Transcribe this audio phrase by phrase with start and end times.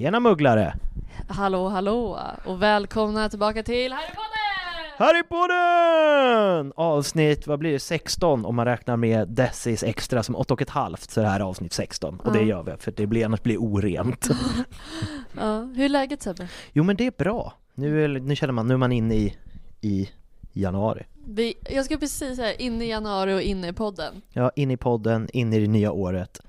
[0.00, 0.74] Tjena mugglare!
[1.28, 4.96] Hallå hallå och välkomna tillbaka till Harrypodden!
[4.98, 6.72] Harrypodden!
[6.76, 10.70] Avsnitt, vad blir det, 16 om man räknar med Dessis extra som 8 och ett
[10.70, 12.44] halvt så är det här avsnitt 16 och det Ja.
[12.44, 14.28] gör vi för det blir annars blir orent.
[15.40, 16.48] Ja, hur är läget Sebbe?
[16.72, 17.52] jo men det är bra.
[17.74, 19.36] Nu, är, nu känner man, nu är man inne i,
[19.80, 20.10] i
[20.52, 21.02] januari.
[21.26, 24.22] Vi, jag ska precis säga in i januari och in i podden.
[24.32, 26.40] Ja, in i podden, in i det nya året.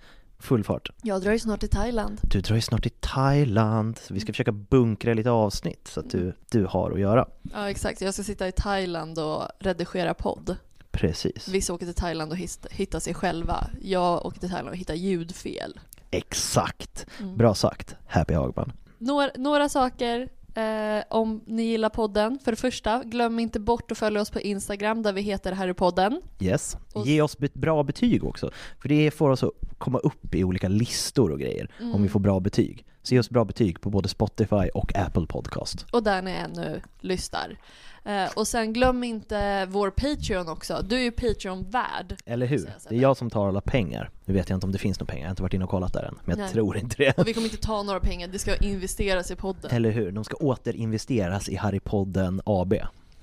[0.41, 0.90] Full fart.
[1.03, 2.19] Jag drar ju snart till Thailand.
[2.24, 6.34] Du drar ju snart till Thailand, vi ska försöka bunkra lite avsnitt så att du,
[6.52, 7.28] du har att göra.
[7.53, 10.56] Ja exakt, jag ska sitta i Thailand och redigera podd.
[10.91, 11.47] Precis.
[11.47, 12.38] Vissa åker till Thailand och
[12.72, 13.68] hittar sig själva.
[13.81, 15.80] Jag åker till Thailand och hittar ljudfel.
[16.12, 17.06] Exakt!
[17.19, 17.38] Mm.
[17.38, 18.72] Bra sagt, Happy Hagman.
[18.97, 22.40] Några, några saker eh, om ni gillar podden.
[22.44, 26.22] För det första, glöm inte bort att följa oss på Instagram där vi heter Harrypodden.
[26.40, 26.78] Yes.
[26.94, 28.51] Och- Ge oss bra betyg också,
[28.81, 29.51] för det får oss att
[29.81, 31.96] komma upp i olika listor och grejer Mm.
[31.96, 32.86] om vi får bra betyg.
[33.03, 35.86] Så ge oss bra betyg på både Spotify och Apple Podcast.
[35.92, 37.58] Och där ni ännu lyssnar.
[38.06, 40.86] Eh, och sen glöm inte vår Patreon också.
[40.90, 42.16] Du är ju Patreon-värd.
[42.25, 42.69] Eller hur?
[42.90, 44.09] Det är jag som tar alla pengar.
[44.25, 45.69] Nu vet jag inte om det finns några pengar, jag har inte varit inne och
[45.69, 46.53] kollat där än, men jag Nej.
[46.53, 47.18] tror inte det.
[47.18, 49.72] Och vi kommer inte ta några pengar, det ska investeras i podden.
[49.72, 50.12] Eller hur?
[50.12, 52.74] De ska återinvesteras i Harrypodden AB.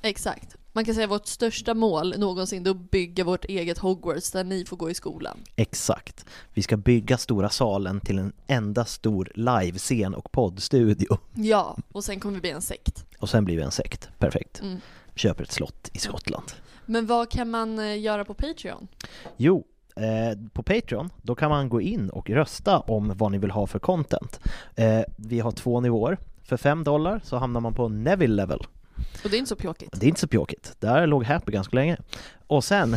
[0.03, 0.57] Exakt.
[0.73, 4.65] Man kan säga vårt största mål någonsin är att bygga vårt eget Hogwarts där ni
[4.65, 5.39] får gå i skolan.
[5.57, 6.27] Exakt.
[6.55, 11.19] Vi ska bygga stora salen till en enda stor livescen och poddstudio.
[11.35, 13.05] Ja, och sen kommer vi bli en sekt.
[13.19, 14.09] Och sen blir vi en sekt.
[14.19, 14.61] Perfekt.
[14.61, 14.81] Mm.
[15.15, 16.53] Köper ett slott i Skottland.
[16.87, 18.89] Men vad kan man eh, göra på Patreon?
[19.37, 19.65] Jo,
[19.97, 23.67] eh, på Patreon, då kan man gå in och rösta om vad ni vill ha
[23.67, 24.41] för content.
[24.75, 26.19] Eh, vi har två nivåer.
[26.43, 28.61] För 5 dollar så hamnar man på Neville level.
[29.25, 30.01] Och det är inte så pjåkigt.
[30.01, 30.75] Det är inte så pjåkigt.
[30.81, 31.97] Där låg Happy ganska länge.
[32.47, 32.97] Och sen,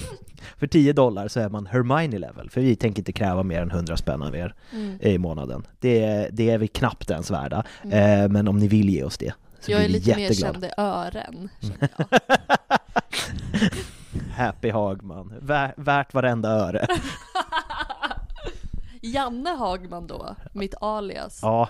[0.58, 3.70] för 10 dollar så är man Hermione level, för vi tänker inte kräva mer än
[3.70, 4.98] 100 spänn av er Mm.
[5.00, 5.66] i månaden.
[5.80, 8.22] Det, det är vi knappt ens värda, Mm.
[8.22, 10.22] eh, men om ni vill ge oss det så Jag är blir vi lite mer
[10.22, 10.52] jätteglada.
[10.52, 11.48] känd i ören.
[14.36, 16.86] Happy Hagman, Vär, värt varenda öre.
[19.02, 21.38] Janne Hagman då, mitt alias.
[21.42, 21.68] Ja,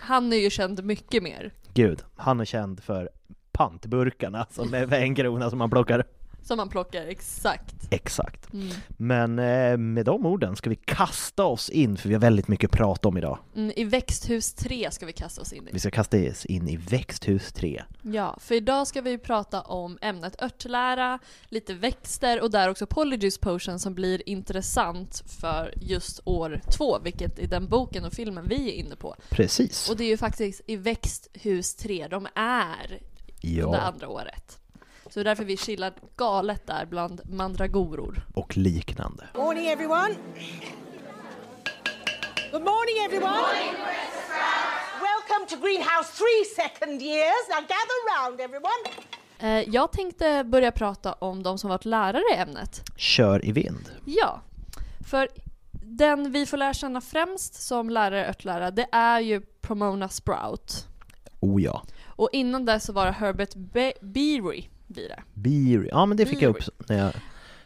[0.00, 3.10] Han är ju känd mycket mer gud, han är känd för
[3.52, 6.04] pantburkarna som är för en krona som man plockar.
[6.46, 7.74] Som man plockar, exakt.
[7.90, 8.52] Exakt.
[8.52, 8.68] Mm.
[8.88, 12.70] Men eh, med de orden ska vi kasta oss in, för vi har väldigt mycket
[12.72, 13.38] att prata om idag.
[13.56, 15.70] Mm, I växthus 3 ska vi kasta oss in i.
[15.72, 17.82] Vi ska kasta oss in i växthus 3.
[18.02, 21.18] Ja, för idag ska vi prata om ämnet örtlära,
[21.48, 27.38] lite växter och där också Polyjuice Potion som blir intressant för just år två, vilket
[27.38, 29.16] är den boken och filmen vi är inne på.
[29.30, 29.90] Precis.
[29.90, 32.98] Och det är ju faktiskt i växthus 3 de är
[33.40, 33.64] Ja.
[33.64, 34.58] under andra året.
[35.16, 38.26] Så det är därför vi chillar galet där bland mandragoror.
[38.34, 39.26] Och liknande.
[39.34, 40.14] Morning, everyone.
[42.52, 43.46] Good morning, everyone.
[45.00, 46.12] Welcome to Greenhouse
[46.56, 47.48] 3 second years.
[47.50, 48.82] Now gather round, everyone.
[49.38, 52.82] Eh, jag tänkte börja prata om de som varit lärare i ämnet.
[52.96, 53.90] Kör i vind.
[54.04, 54.40] Ja,
[55.10, 55.28] för
[55.82, 60.86] den vi får lära känna främst som lärare örtlära, det är ju Pomona Sprout.
[61.40, 61.82] Oh ja.
[62.06, 65.22] Och innan det så var det Herbert Be- Beery det.
[65.34, 65.88] Beery.
[65.90, 66.66] Ja men det fick jag Beery.
[66.66, 67.12] upp när jag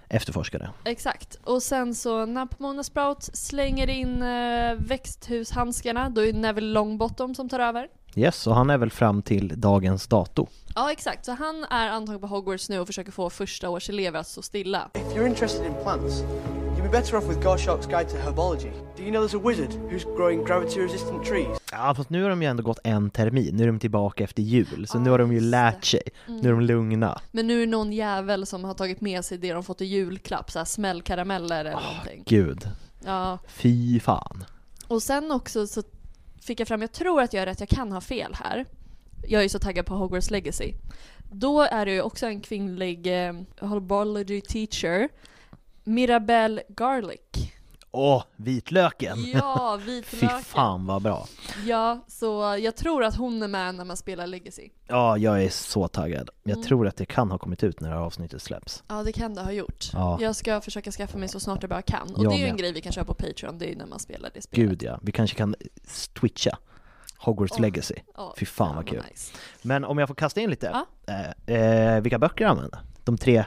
[0.09, 0.71] efterforskade.
[0.85, 1.39] Exakt.
[1.45, 7.35] Och sen så när Pomona Sprout slänger in eh, växthushandskarna, då är det Neville Longbottom
[7.35, 7.89] som tar över.
[8.15, 10.47] Yes, och han är väl fram till dagens dato.
[10.75, 14.21] Ja exakt, så han är antagen på Hogwarts nu och försöker få första års elever
[14.21, 14.91] att stå stilla.
[14.95, 16.23] If you're interested in plants,
[16.81, 18.73] you'd be better off with Goshawk's Guide to Herbology.
[18.97, 21.59] Do you know there's a wizard who's growing gravity-resistant trees?
[21.73, 24.43] Ja fast nu har de ju ändå gått en termin, nu är de tillbaka efter
[24.43, 26.03] jul, så nu Ja, har de ju lärt sig.
[26.27, 27.21] Nu är de lugna.
[27.31, 29.85] Men nu är det någon jävel som har tagit med sig det de fått i
[29.85, 32.23] julklapp, såhär smällkarameller eller någonting.
[32.27, 32.69] Gud,
[33.05, 34.45] Ja, fy fan.
[34.89, 35.83] och sen också så
[36.43, 38.67] fick jag fram, jag tror att jag är rätt, jag kan ha fel här.
[39.29, 40.73] Jag är ju så taggad på Hogwarts Legacy.
[41.33, 45.09] Då är det ju också en kvinnlig eh, herbology teacher,
[45.95, 47.21] Mirabelle Garlic.
[47.93, 49.25] Åh, vitlöken!
[49.35, 50.43] Ja, Fy vitlöken.
[50.43, 51.27] fan vad bra.
[51.67, 54.69] Ja, så jag tror att hon är med när man spelar Legacy.
[54.89, 56.31] Ja, jag är så taggad.
[56.43, 56.63] Jag Mm.
[56.67, 58.83] tror att det kan ha kommit ut när det här avsnittet släpps.
[58.89, 59.91] Ja, det kan det ha gjort.
[59.93, 60.19] Ja.
[60.21, 62.15] Jag ska försöka skaffa mig så snart jag bara kan.
[62.15, 63.77] Och Jag det är ju en grej vi kan köra på Patreon, det är ju
[63.77, 64.69] när man spelar det spelet.
[64.69, 65.55] Gud ja, vi kanske kan
[66.21, 66.59] twitcha
[67.19, 67.95] Hogwarts Åh, Legacy.
[68.17, 69.03] Ja, Fy fan vad kul.
[69.11, 69.33] nice.
[69.63, 71.13] Men om jag får kasta in lite, Ja.
[71.47, 71.57] eh,
[71.95, 73.45] eh, vilka böcker använder De tre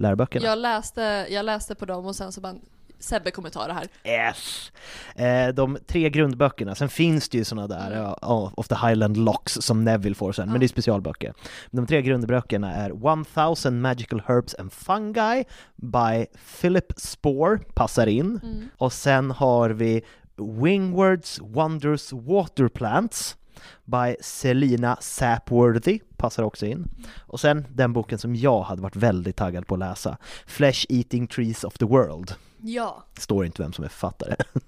[0.00, 0.46] läroböckerna?
[0.46, 2.54] Jag läste, jag läste på dem och sen så bara
[2.98, 3.86] Sebbe kommer ta det här.
[4.04, 4.72] Yes!
[5.16, 9.52] Eh, de tre grundböckerna, sen finns det ju såna där, ja, of the Highland Locks
[9.52, 10.58] som Neville får sen, men Ja.
[10.58, 11.34] det är specialböcker.
[11.70, 15.44] De tre grundböckerna är 1000 Magical Herbs and Fungi
[15.76, 16.26] by
[16.60, 18.40] Philip Spore, passar in.
[18.42, 18.68] Mm.
[18.78, 20.02] Och sen har vi
[20.36, 23.36] Wingwards Wonders Water Plants
[23.84, 26.88] by Selina Sapworthy, passar också in.
[27.20, 30.16] Och sen den boken som jag hade varit väldigt taggad på att läsa,
[30.46, 32.34] Flesh Eating Trees of the World.
[32.60, 33.04] Ja.
[33.18, 34.36] Står inte vem som är författare.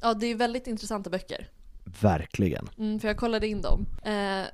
[0.00, 1.48] Ja, det är väldigt intressanta böcker.
[2.00, 2.68] Verkligen.
[2.78, 3.86] Mm, för jag kollade in dem.
[4.04, 4.46] Eh,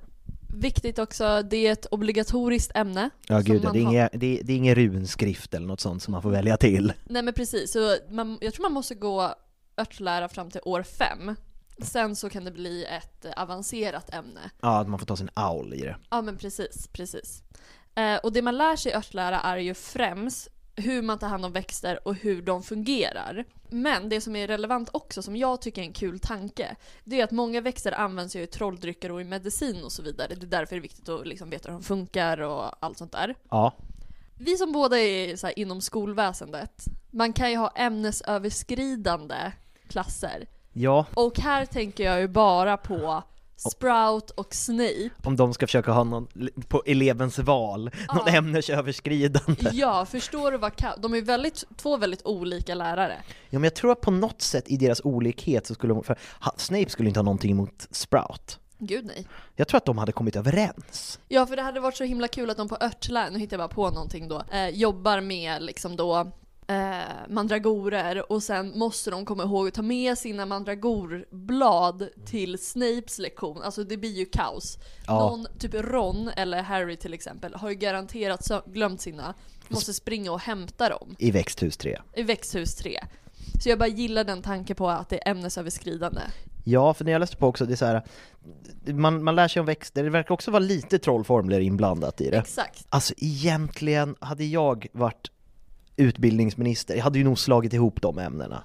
[0.57, 3.11] viktigt också, det är ett obligatoriskt ämne.
[3.29, 6.13] Ja gud, det, är inga, det, är, det är ingen runskrift eller något sånt som
[6.13, 6.93] man får välja till.
[7.05, 9.35] Nej men precis, så man, jag tror man måste gå
[9.77, 11.35] örtlära fram till år fem.
[11.83, 14.51] Sen så kan det bli ett avancerat ämne.
[14.61, 15.97] Ja, att man får ta sin aul i det.
[16.11, 17.43] Ja men precis, precis.
[17.95, 21.45] Eh, och det man lär sig i örtlära är ju främst hur man tar hand
[21.45, 23.45] om växter och hur de fungerar.
[23.69, 27.25] Men det som är relevant också, som jag tycker är en kul tanke, det är
[27.25, 30.35] att många växter används ju i trolldrycker och i medicin och så vidare.
[30.35, 33.13] Det är därför det är viktigt att liksom veta hur de funkar och allt sånt
[33.13, 33.35] där.
[33.51, 33.73] Ja,
[34.39, 39.53] Vi som båda är inom skolväsendet, man kan ju ha ämnesöverskridande
[39.89, 40.47] klasser.
[40.75, 43.23] Ja, Och här tänker jag ju bara på
[43.57, 45.11] Sprout och Snape.
[45.25, 46.29] om de ska försöka ha någon
[46.69, 48.33] på elevens val, någon Ja.
[48.37, 49.71] ämnesöverskridande.
[49.73, 53.17] Ja, förstår du vad ka- De är väldigt, två väldigt olika lärare.
[53.51, 56.19] Ja, men jag tror att på något sätt i deras olikhet så skulle de, för
[56.57, 58.59] Snape skulle inte ha någonting emot Sprout.
[58.79, 59.27] Gud nej.
[59.57, 61.19] Jag tror att de hade kommit överens.
[61.29, 63.69] Ja, för det hade varit så himla kul att de på Örtlä, nu hittar jag
[63.71, 66.31] bara på någonting då, eh, jobbar med liksom då
[66.67, 73.19] eh, mandragorer och sen måste de komma ihåg att ta med sina mandragorblad till Snapes
[73.19, 73.63] lektion.
[73.63, 74.79] Alltså det blir ju kaos.
[75.07, 75.19] Ja.
[75.19, 79.35] Någon, typ Ron eller Harry till exempel, har ju garanterat glömt sina,
[79.69, 81.99] måste springa och hämta dem I växthus 3.
[82.17, 83.01] i växthus 3.
[83.63, 86.21] Så jag bara gillar den tanken på att det är ämnesöverskridande.
[86.65, 88.03] Ja, för när jag läste på också, det är så här,
[88.93, 92.39] man, man lär sig om växter, det verkar också vara lite trollformler inblandat i det.
[92.39, 92.87] Exakt.
[92.89, 95.31] Alltså egentligen, hade jag varit
[95.97, 98.63] utbildningsminister, jag hade ju nog slagit ihop de ämnena.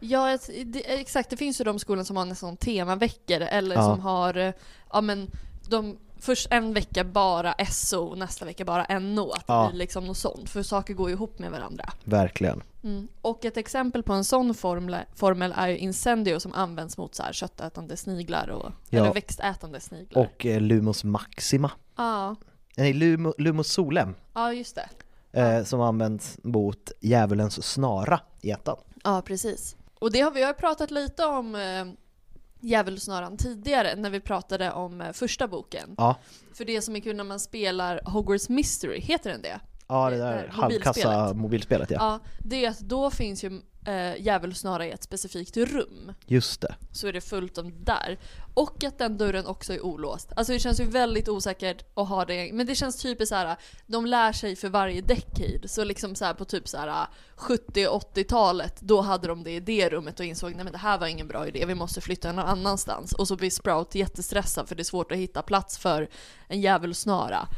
[0.00, 1.30] Ja, det, exakt.
[1.30, 3.82] Det finns ju de skolor som har nästan temaveckor eller Ja.
[3.82, 4.52] som har, eh,
[4.92, 5.30] ja men
[5.68, 9.30] de, först en vecka bara SO och nästa vecka bara NO.
[9.30, 9.62] Att Ja.
[9.62, 11.84] det blir liksom något sånt, för saker går ju ihop med varandra.
[12.04, 12.62] Verkligen.
[12.84, 13.08] Mm.
[13.22, 17.22] Och ett exempel på en sån formel, formel är ju Incendio som används mot så
[17.22, 18.98] här köttätande sniglar och, Ja.
[19.00, 20.22] eller växtätande sniglar.
[20.22, 21.70] Och eh, Lumos Maxima.
[21.96, 22.36] Ja,
[22.76, 24.14] Nej, Lumo, Lumos Solem.
[24.34, 24.88] ja just det.
[25.32, 28.76] Eh, som används mot djävulens snara i ettan.
[29.04, 29.76] Ja, precis.
[29.98, 31.84] Och det har vi har pratat lite om eh,
[32.60, 35.94] djävulsnöran tidigare när vi pratade om eh, första boken.
[35.96, 36.16] Ja,
[36.54, 39.60] För det som är kul när man spelar Hogwarts Mystery, heter den det?
[39.88, 41.36] ja det Det där där halvkassa mobilspelet.
[41.36, 41.96] mobilspelet ja.
[42.00, 46.12] Ja, det är att då finns ju eh, djävulsnara i ett specifikt rum.
[46.26, 46.74] Just det.
[46.92, 48.18] Så är det fullt om där.
[48.54, 50.32] Och att den dörren också är olåst.
[50.36, 53.56] Alltså det känns ju väldigt osäkert att ha det, men det känns typiskt så här.
[53.86, 55.68] de lär sig för varje decade.
[55.68, 57.06] Så liksom så här på typ så här
[57.36, 61.06] 70-80-talet, då hade de det i det rummet och insåg nej men det här var
[61.06, 63.12] ingen bra idé, vi måste flytta någon annanstans.
[63.12, 66.08] Och så blir Sprout jättestressad för det är svårt att hitta plats för
[66.48, 67.48] en djävulsnara.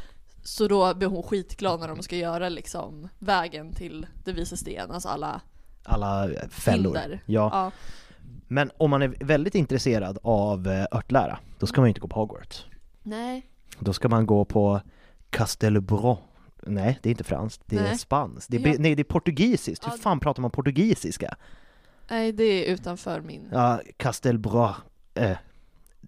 [0.43, 4.91] Så då blir hon skitglad när de ska göra liksom vägen till det vise sten,
[4.91, 5.41] alltså alla
[5.83, 6.95] Alla fällor.
[6.97, 7.19] hinder.
[7.25, 7.49] Ja.
[7.53, 7.71] ja.
[8.47, 12.07] Men om man är väldigt intresserad av eh, örtlära, då ska man ju inte gå
[12.07, 12.65] på Hogwarts.
[13.03, 13.47] Nej.
[13.79, 14.81] Då ska man gå på
[15.29, 16.17] Castelbron.
[16.65, 18.51] Nej, det är inte franskt, det är spanskt.
[18.51, 18.75] Det är, Ja.
[18.79, 19.83] nej, det är portugisiskt.
[19.85, 19.91] Ja.
[19.91, 21.35] Hur fan pratar man portugisiska?
[22.09, 23.49] Nej, det är utanför min.
[23.51, 24.73] Ja, Castelbron,
[25.13, 25.37] eh,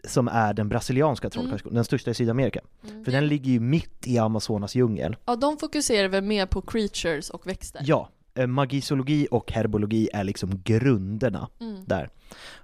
[0.04, 2.60] som är den brasilianska trollkarlsskolan, den största i Sydamerika.
[2.90, 3.06] Mm.
[3.06, 5.16] För den ligger ju mitt i Amazonas djungel.
[5.26, 7.82] Ja, de fokuserar väl mer på creatures och växter.
[7.86, 8.10] Ja,
[8.48, 11.84] magisologi och herbologi är liksom grunderna Mm.
[11.86, 12.10] där.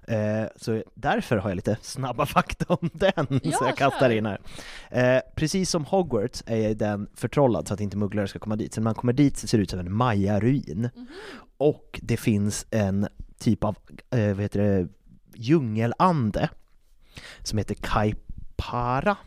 [0.08, 4.26] Eh, så därför har jag lite snabba fakta om den, Ja, så jag kastar in
[4.26, 4.40] här.
[4.90, 8.74] Eh, precis som Hogwarts är den förtrollad så att inte mugglare ska komma dit.
[8.74, 10.90] Så när man kommer dit så ser det ut som en Maya-ruin.
[10.96, 11.08] Mhm.
[11.58, 13.08] Och det finns en
[13.40, 13.76] typ av,
[14.12, 14.88] eh, vad heter det,
[15.36, 16.50] djungelande
[17.44, 19.18] som heter Kaipara.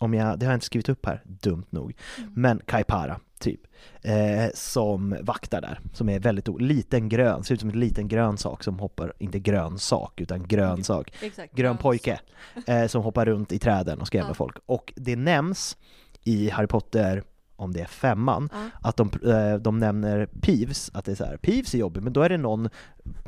[0.00, 1.92] Om jag, det har jag inte skrivit upp här, dumt nog.
[2.18, 2.30] Mm.
[2.36, 3.60] Men Kaipara, typ.
[4.02, 8.38] Eh, som vaktar där, som är väldigt liten grön, ser ut som en liten grön
[8.38, 11.12] sak som hoppar, inte grön sak, utan grön sak.
[11.22, 11.54] Exakt.
[11.54, 12.20] Grön pojke,
[12.66, 14.34] eh, som hoppar runt i träden och skrämmer Ja.
[14.34, 14.56] folk.
[14.66, 15.76] Och det nämns
[16.24, 17.22] i Harry Potter,
[17.56, 18.58] om det är femman, Ja.
[18.82, 22.12] att de, eh, de nämner Peeves, att det är så här, Peeves är jobbig, men
[22.12, 22.68] då är det någon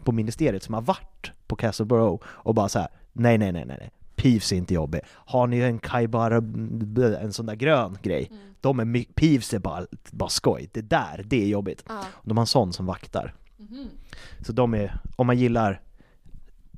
[0.04, 3.64] på ministeriet som har varit på Castle Borough och bara så här, nej nej nej
[3.66, 3.90] nej,
[4.22, 5.00] Peeves är inte jobbig.
[5.06, 6.36] Har ni en Kaibara,
[7.20, 8.42] en sån där grön grej, Mm.
[8.60, 11.84] de är, Peeves är bara, bara skoj, det där, det är jobbigt.
[11.88, 12.04] Ja.
[12.22, 13.34] De har en sån som vaktar.
[13.56, 13.88] Mhm.
[14.46, 15.80] Så de är, om man gillar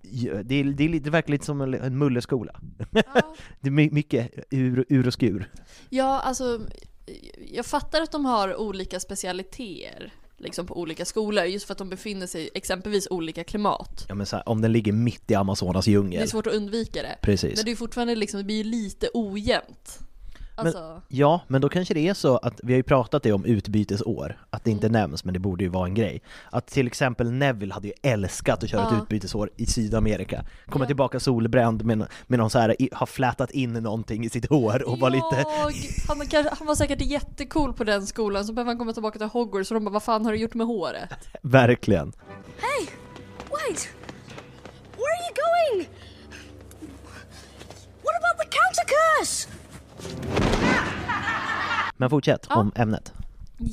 [0.02, 2.60] det, är, det, är, lite- det verkar lite som en, en mulleskola.
[2.90, 3.02] Ja.
[3.60, 5.50] det är my- mycket ur, ur och skur.
[5.88, 6.60] Ja, alltså
[7.52, 11.90] jag fattar att de har olika specialiteter liksom på olika skolor just för att de
[11.90, 14.06] befinner sig i exempelvis olika klimat.
[14.08, 16.20] Ja men så här, om den ligger mitt i Amazonas djungel.
[16.20, 17.18] Det är svårt att undvika det.
[17.22, 17.56] Precis.
[17.56, 19.98] Men det är fortfarande liksom, det blir lite ojämnt.
[20.56, 23.44] Alltså, Ja, men då kanske det är så att, vi har ju pratat det om
[23.44, 25.00] utbytesår, att det inte Mm.
[25.00, 26.22] nämns, men det borde ju vara en grej.
[26.50, 28.96] Att till exempel Neville hade ju älskat att köra Ja.
[28.96, 30.44] ett utbytesår i Sydamerika.
[30.68, 30.86] Komma Ja.
[30.86, 34.98] tillbaka solbränd med, med någon så här, har flätat in någonting i sitt hår och
[34.98, 35.26] var lite...
[35.44, 35.70] Ja,
[36.08, 39.28] han, kanske- han var säkert jättecool på den skolan, så behöver han komma tillbaka till
[39.28, 41.10] Hogwarts och de bara vad fan har du gjort med håret?
[41.42, 42.12] Verkligen.
[42.58, 42.86] Hey,
[43.50, 43.88] wait.
[44.96, 45.88] Where are you going?
[48.02, 49.48] What about the counter curse?
[51.96, 53.12] Men fortsätt om ämnet.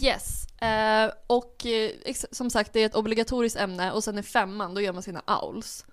[0.04, 1.92] Yes, eh, och eh,
[2.32, 5.22] som sagt det är ett obligatoriskt ämne och sen i femman då gör man sina
[5.42, 5.86] owls.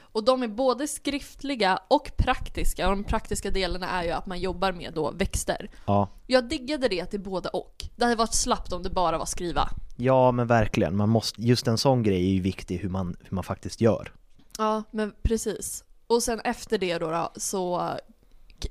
[0.00, 4.40] Och de är både skriftliga och praktiska och de praktiska delarna är ju att man
[4.40, 5.70] jobbar med då växter.
[5.86, 6.08] Ja.
[6.26, 7.84] Jag diggade det till både och.
[7.96, 9.68] Det hade varit slappt om det bara var skriva.
[9.96, 13.34] Ja men verkligen, man måste, just en sån grej är ju viktig hur man, hur
[13.34, 14.12] man faktiskt gör.
[14.58, 15.84] Ja, men precis.
[16.06, 17.92] Och sen efter det då, då så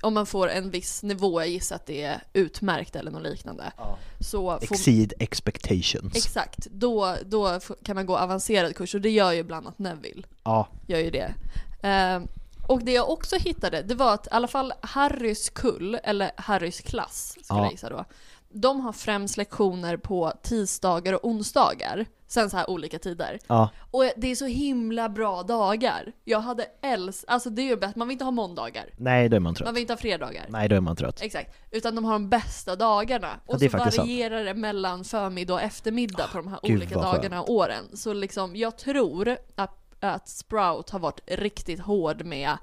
[0.02, 3.72] om man får en viss nivå, jag gissar att det är utmärkt eller något liknande.
[4.20, 6.16] Så får, Exceed expectations.
[6.16, 10.24] Exakt, då, då kan man gå avancerad kurs och det gör ju bland annat Neville.
[10.44, 11.34] ja, Gör ju det.
[11.82, 12.28] Ehm,
[12.68, 16.80] och det jag också hittade, det var att i alla fall Harrys kull, eller Harrys
[16.82, 17.64] klass skulle Ja.
[17.66, 18.06] jag gissa då.
[18.50, 22.06] De har främst lektioner på tisdagar och onsdagar.
[22.30, 23.40] Sen så här olika tider.
[23.48, 26.12] ja, Och det är så himla bra dagar.
[26.24, 28.86] Jag hade älskat, alltså det är ju bäst, man vill inte ha måndagar.
[28.98, 29.68] nej då är man trött.
[29.68, 30.46] Man vill inte ha fredagar.
[30.50, 31.22] Nej då är man trött.
[31.22, 31.56] Exakt.
[31.72, 33.40] Utan de har de bästa dagarna.
[33.46, 34.08] Och det är så faktiskt sant.
[34.08, 37.84] varierar det mellan förmiddag och eftermiddag på de här Gud, olika dagarna och åren.
[37.94, 42.58] Så liksom, jag tror att, att Sprout har varit riktigt hård med,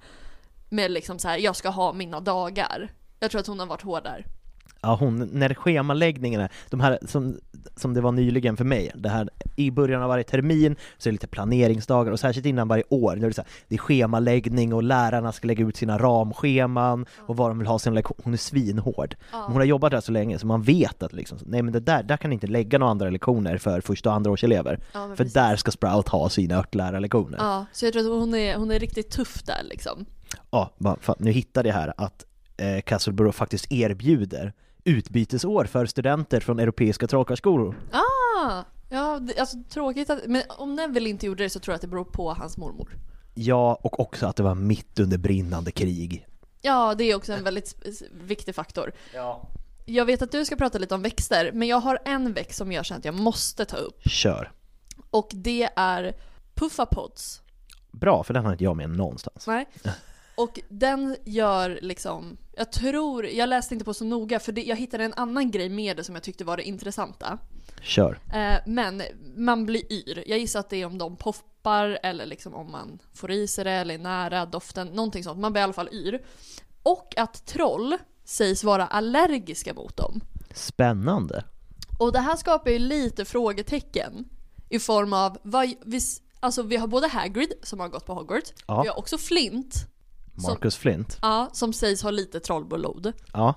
[0.69, 2.93] med liksom så här, jag ska ha mina dagar.
[3.21, 4.26] Jag tror att hon har varit hård där.
[4.85, 7.37] Ja, hon, när schemaläggningarna, de här som,
[7.76, 11.11] som det var nyligen för mig, det här i början av varje termin så är
[11.11, 13.79] det lite planeringsdagar och särskilt innan varje år, nu är det så här, det är
[13.79, 18.17] schemaläggning och lärarna ska lägga ut sina ramscheman och vad de vill ha sin lektion,
[18.25, 19.17] hon är svinhård.
[19.33, 21.81] Men Hon har jobbat där så länge så man vet att liksom, nej men det
[21.81, 24.81] där, där kan ni inte lägga några andra lektioner för första och andra års elever.
[24.93, 25.33] Ja, för precis.
[25.33, 27.38] där ska Sprout ha sina örtlärarlektioner.
[27.38, 30.07] Ja, så jag tror att hon är, hon är riktigt tuff där liksom.
[30.50, 32.25] Ja, bara nu hittade jag här att
[32.57, 34.53] eh, Castleborough faktiskt erbjuder
[34.85, 37.76] utbytesår för studenter från europeiska trollkarlsskolor.
[37.93, 38.62] Ah!
[38.88, 41.83] Ja, det, alltså tråkigt att, men om Neville inte gjorde det så tror jag att
[41.83, 42.88] det beror på hans mormor.
[43.35, 46.26] Ja, och också att det var mitt under brinnande krig.
[46.61, 47.75] Ja, det är också en väldigt
[48.12, 48.93] viktig faktor.
[49.14, 49.49] Ja.
[49.85, 52.73] Jag vet att du ska prata lite om växter, men jag har en växt som
[52.73, 54.09] jag känner att jag måste ta upp.
[54.09, 54.53] Kör.
[55.11, 56.17] Och det är
[56.55, 57.43] puffapods.
[57.91, 59.47] Bra, för den har inte jag med någonstans.
[59.47, 59.67] Nej.
[60.37, 64.76] Och den gör liksom, jag tror, jag läste inte på så noga för det, jag
[64.76, 67.38] hittade en annan grej med det som jag tyckte var det intressanta.
[67.83, 68.19] Kör.
[68.35, 69.03] Eh, men
[69.37, 70.25] man blir yr.
[70.26, 73.64] Jag gissar att det är om de poppar eller liksom om man får i sig
[73.64, 75.38] det eller är nära doften, någonting sånt.
[75.41, 76.23] Man blir i alla fall yr.
[76.83, 80.21] Och att troll sägs vara allergiska mot dem.
[80.55, 81.45] Spännande.
[81.99, 84.29] Och det här skapar ju lite frågetecken
[84.69, 86.00] i form av, vad, vi,
[86.41, 88.83] alltså vi har både Hagrid som har gått på Hogwarts, Ja.
[88.83, 89.75] vi har också Flint,
[90.37, 91.19] som, Marcus Flint.
[91.23, 93.12] ja, som sägs ha lite trollblod.
[93.33, 93.55] Ja.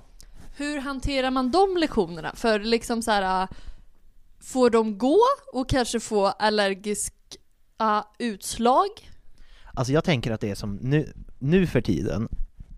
[0.56, 2.32] Hur hanterar man de lektionerna?
[2.36, 3.50] För liksom så här, äh,
[4.40, 5.20] får de gå
[5.54, 7.14] och kanske få allergiska
[8.20, 8.88] utslag?
[9.74, 12.30] Alltså jag tänker att det är som nu, nu för tiden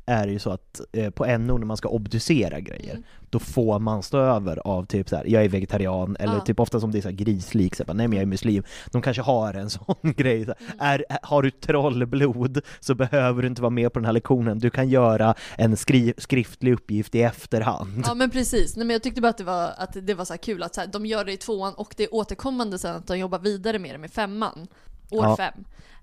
[0.10, 3.04] är det ju så att eh, på NO när man ska obducera grejer, Mm.
[3.30, 6.40] då får man stå över av typ så här, jag är vegetarian, eller Ja.
[6.40, 8.26] typ ofta som det är så här grislik, så här, bara, nej men jag är
[8.28, 8.64] muslim.
[8.92, 13.48] De kanske har en sån grej, så här, är, har du trollblod så behöver du
[13.48, 17.22] inte vara med på den här lektionen, du kan göra en skri, skriftlig uppgift i
[17.22, 18.04] efterhand.
[18.08, 20.34] Ja men precis, Nej, men jag tyckte bara att det var, att det var så
[20.34, 23.08] här kul att så de gör det i tvåan och det är återkommande sen att
[23.08, 24.68] de jobbar vidare med det med femman,
[25.12, 25.38] år Ja.
[25.38, 25.54] fem.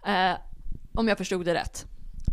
[0.07, 0.37] Eh,
[0.95, 1.87] om jag förstod det rätt.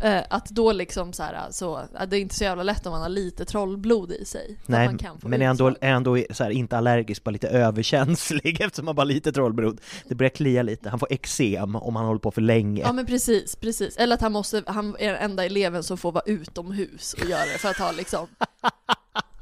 [0.04, 2.92] Eh, att då liksom så här, så, att det är inte så jävla lätt om
[2.92, 4.58] man har lite trollblod i sig.
[4.66, 5.90] Nej, man kan få men är ändå, utslag.
[5.90, 9.82] är ändå så här, inte allergisk, bara lite överkänslig eftersom han bara har lite trollblod.
[10.08, 12.82] Det börjar klia lite, han får eksem om han håller på för länge.
[12.82, 13.98] Ja men precis, precis.
[13.98, 17.46] Eller att han måste, han är den enda eleven som får vara utomhus och göra
[17.54, 18.28] det för att ha liksom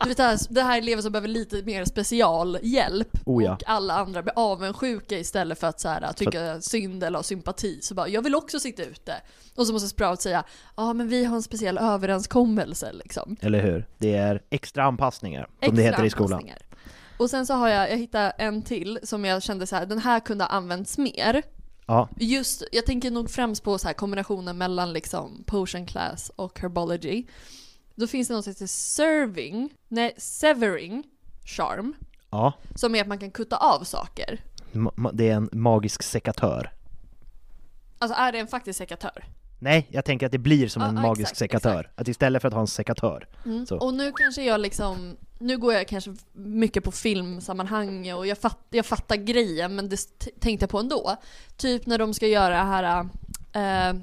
[0.03, 3.53] du vet det här, det här är elever som behöver lite mer specialhjälp Oh ja.
[3.53, 7.79] och alla andra blir avundsjuka istället för att så här, tycka synd eller ha sympati.
[7.81, 9.13] Så bara, jag vill också sitta ute.
[9.55, 10.43] Och så måste Sprout säga,
[10.77, 13.35] ja men vi har en speciell överenskommelse liksom.
[13.41, 13.87] Eller hur?
[13.97, 16.49] Det är extra anpassningar, som det Extra heter i skolan.
[17.17, 19.99] Och sen så har jag, jag hittat en till som jag kände så här, den
[19.99, 21.43] här kunde ha använts mer.
[21.85, 26.59] Ja, Just, jag tänker nog främst på så här kombinationen mellan liksom potion class och
[26.59, 27.25] herbology.
[28.01, 31.03] Då finns det något som heter serving, nej severing
[31.45, 31.93] charm.
[32.29, 32.53] ja.
[32.75, 34.41] Som är att man kan kutta av saker.
[34.71, 36.71] Ma- Det är en magisk sekatör.
[37.99, 39.25] Alltså är det en faktisk sekatör?
[39.59, 41.91] Nej, jag tänker att det blir som Ja, en ja, magisk exakt, sekatör.
[41.95, 43.65] Att istället för att ha en sekatör, Mm.
[43.79, 48.59] Och nu kanske jag liksom, nu går jag kanske mycket på filmsammanhang och jag, fatt,
[48.69, 51.15] jag fattar grejen men det t- tänkte jag på ändå.
[51.57, 53.07] Typ när de ska göra det här,
[53.53, 53.95] eh,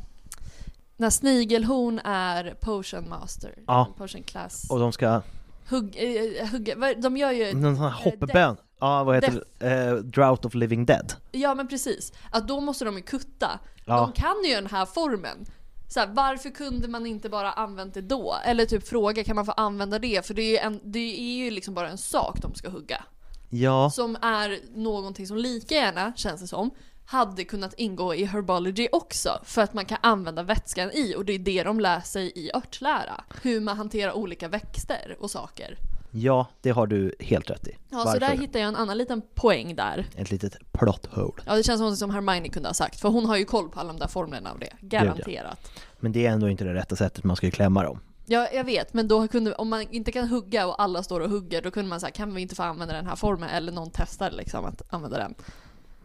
[1.01, 3.95] när Snigelhorn är potion master, Ja.
[3.99, 4.67] potion class.
[4.71, 5.23] Och de ska,
[5.71, 7.55] Hugg, eh, hugga, vad- de gör ju...
[7.55, 8.57] någon sån här eh, hoppebön.
[8.81, 9.67] Ja, vad heter det?
[9.71, 11.13] Eh, Drought of Living Dead.
[11.33, 13.61] Ja men precis, att då måste de ju kutta.
[13.85, 13.97] Ja.
[14.01, 15.45] De kan ju den här formen.
[15.89, 18.35] Så här, varför kunde man inte bara använt det då?
[18.45, 20.27] Eller typ fråga, kan man få använda det?
[20.27, 23.05] För det är ju, en, det är ju liksom bara en sak de ska hugga.
[23.51, 26.71] Ja, Som är någonting som lika gärna, känns det som,
[27.11, 29.41] hade kunnat ingå i herbology också.
[29.45, 32.51] För att man kan använda vätskan i och det är det de lär sig i
[32.55, 33.25] örtlära.
[33.43, 35.79] Hur man hanterar olika växter och saker.
[36.11, 37.77] ja, det har du helt rätt i.
[37.91, 38.21] Ja, så Varför?
[38.21, 40.07] där hittar jag en annan liten poäng där.
[40.17, 41.43] Ett litet plot hole.
[41.47, 43.69] Ja, det känns som något som Hermione kunde ha sagt, för hon har ju koll
[43.69, 44.73] på alla de där formlerna av det.
[44.81, 45.73] Garanterat.
[46.01, 48.01] Men det är ändå inte det rätta sättet man ska ju klämma dem.
[48.27, 51.31] Ja, jag vet, men då kunde, om man inte kan hugga och alla står och
[51.31, 53.49] hugger, då kunde man säga kan vi inte få använda den här formen?
[53.49, 55.35] Eller någon testar liksom att använda den.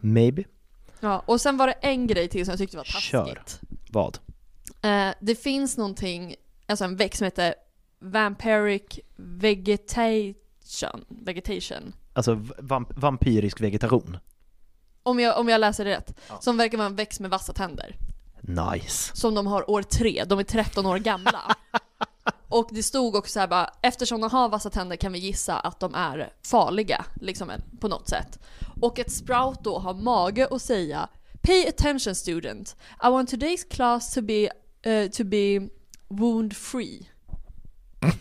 [0.00, 0.44] Maybe.
[1.04, 3.24] Ja, och sen var det en grej till som jag tyckte var Kör.
[3.34, 3.60] taskigt.
[3.90, 4.18] Vad?
[4.82, 6.34] Eh, det finns någonting,
[6.66, 7.54] alltså en växt som heter
[7.98, 11.04] Vampiric Vegetation.
[11.08, 11.94] Vegetation.
[12.12, 14.16] Alltså vamp- vampyrisk vegetation.
[15.02, 16.14] Om jag, om jag läser det rätt.
[16.28, 16.38] Ja.
[16.40, 17.96] Som verkar vara en växt med vassa tänder.
[18.40, 19.16] Nice.
[19.16, 21.40] Som de har år tre, de är 13 år gamla.
[22.48, 25.58] Och det stod också så här bara, eftersom de har vassa tänder kan vi gissa
[25.58, 28.38] att de är farliga, liksom på något sätt.
[28.80, 31.08] Och ett sprout då har mage att säga
[31.42, 34.48] Pay attention student, I want today's class to be,
[34.82, 35.68] eh, to be
[36.08, 37.08] wound free.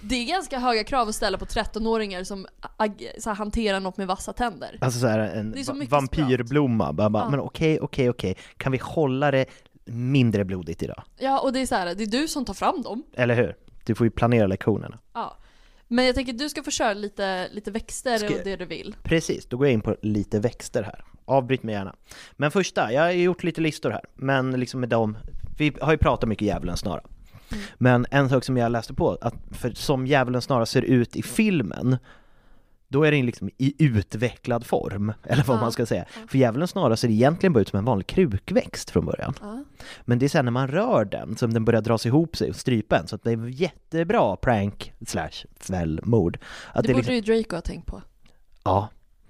[0.02, 2.48] Det är ganska höga krav att ställa på 13-åringar som
[2.80, 4.78] här, hanterar något med vassa tänder.
[4.82, 6.94] Alltså så här, en Det är så vampyrblomma.
[6.94, 7.30] Bara, bara, Ja.
[7.30, 8.38] Men okej, okej, okej.
[8.58, 9.46] Kan vi hålla det
[9.86, 11.04] mindre blodigt idag?
[11.18, 13.04] Ja, och det är så här, det är du som tar fram dem.
[13.14, 13.56] Eller hur?
[13.86, 15.00] Du får ju planera lektionerna.
[15.14, 15.38] Ja.
[15.88, 18.66] Men jag tänker att du ska få köra lite, lite växter Ska och det du
[18.66, 18.96] vill.
[19.04, 21.06] Precis, då går jag in på lite växter här.
[21.26, 21.96] Avbryt mig gärna.
[22.32, 25.18] Men första, jag har gjort lite listor här, men liksom med dem,
[25.58, 27.02] vi har ju pratat mycket djävulens snara.
[27.52, 27.64] Mm.
[27.78, 31.24] Men en sak som jag läste på, att för som djävulens snara ser ut i
[31.24, 31.98] filmen,
[32.94, 36.06] då är den liksom i utvecklad form, eller vad Ja, man ska säga.
[36.28, 39.34] För djävulens snara ser egentligen bara ut som en vanlig krukväxt från början.
[39.42, 39.64] Ja.
[40.02, 42.56] Men det är sen när man rör den som den börjar dras ihop sig och
[42.56, 46.38] strypa en, så det är jättebra prank slash självmord.
[46.74, 48.02] Att Det, det borde liksom, ju Draco ha tänkt på.
[48.64, 48.90] Ja,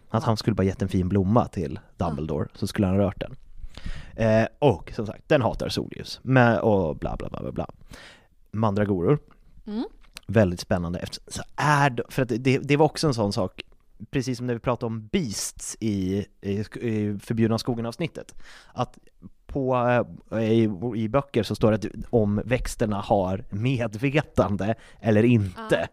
[0.09, 3.19] att han skulle bara gett en fin blomma till Dumbledore, så skulle han ha rört
[3.19, 3.35] den.
[4.15, 7.67] Eh, och som sagt, den hatar solljus, med, och bla bla bla bla bla.
[8.51, 9.19] Mandragoror,
[9.67, 9.83] Mm.
[10.27, 13.61] Väldigt spännande, så är för att det, det var också en sån sak,
[14.11, 18.35] precis som när vi pratade om Beasts i, i, i Förbjudna skogen-avsnittet,
[18.73, 18.97] att
[19.47, 19.75] på,
[20.31, 25.87] eh, i, i böcker så står det om växterna har medvetande eller inte.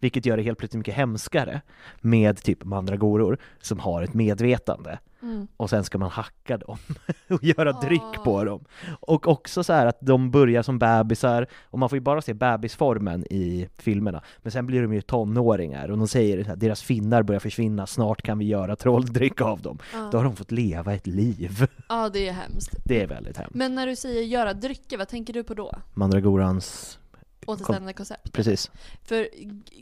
[0.00, 1.60] Vilket gör det helt plötsligt mycket hemskare
[2.00, 4.98] med typ mandragoror som har ett medvetande.
[5.22, 5.48] Mm.
[5.56, 6.78] Och sen ska man hacka dem
[7.30, 8.64] och göra dryck på dem.
[9.00, 12.34] Och också så här att de börjar som bebisar, och man får ju bara se
[12.34, 14.22] bebisformen i filmerna.
[14.38, 18.22] Men sen blir de ju tonåringar och de säger att deras finnar börjar försvinna, snart
[18.22, 19.78] kan vi göra trolldryck av dem.
[19.92, 20.08] Ja.
[20.12, 21.66] Då har de fått leva ett liv.
[21.88, 22.76] Ja, det är hemskt.
[22.84, 23.54] Det är väldigt hemskt.
[23.54, 25.72] Men när du säger göra drycker, vad tänker du på då?
[25.94, 26.98] Mandragorans...
[27.46, 28.32] Återställande koncept?
[28.32, 28.70] Precis.
[29.04, 29.28] För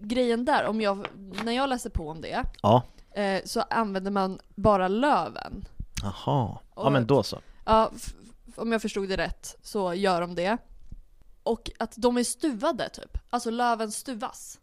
[0.01, 1.07] grejen där, om jag,
[1.45, 2.83] när jag läste på om det, Ja.
[3.15, 5.65] Eh, så använder man bara löven.
[6.03, 6.13] Jaha.
[6.25, 7.41] Ja Och- men då så.
[7.65, 8.15] Ja, f-
[8.49, 10.57] f- om jag förstod det rätt så gör de det.
[11.43, 13.19] Och att de är stuvade typ.
[13.31, 14.61] Alltså löven stuvas.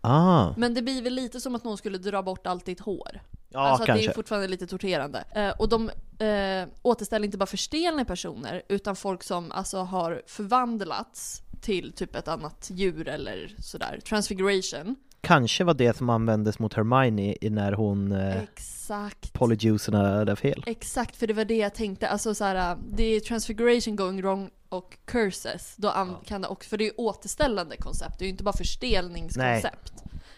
[0.00, 0.52] Ah.
[0.56, 3.20] Men det blir väl lite som att någon skulle dra bort allt ditt hår.
[3.48, 4.10] Ja, alltså att det kanske.
[4.10, 5.24] är fortfarande lite torterande.
[5.34, 5.90] Eh, och de
[6.24, 12.28] eh, återställer inte bara förstelnade personer, utan folk som alltså har förvandlats till typ ett
[12.28, 14.00] annat djur eller sådär.
[14.04, 14.96] Transfiguration.
[15.20, 19.32] Kanske var det som användes mot Hermione när hon eh, Exakt.
[19.32, 20.64] polyjuicerna fel.
[20.66, 22.08] Exakt, för det var det jag tänkte.
[22.08, 25.74] Alltså så här, det är transfiguration going wrong och curses.
[25.76, 28.44] Då an- kan det också, för det är ju återställande koncept, det är ju inte
[28.44, 29.92] bara förstelningskoncept.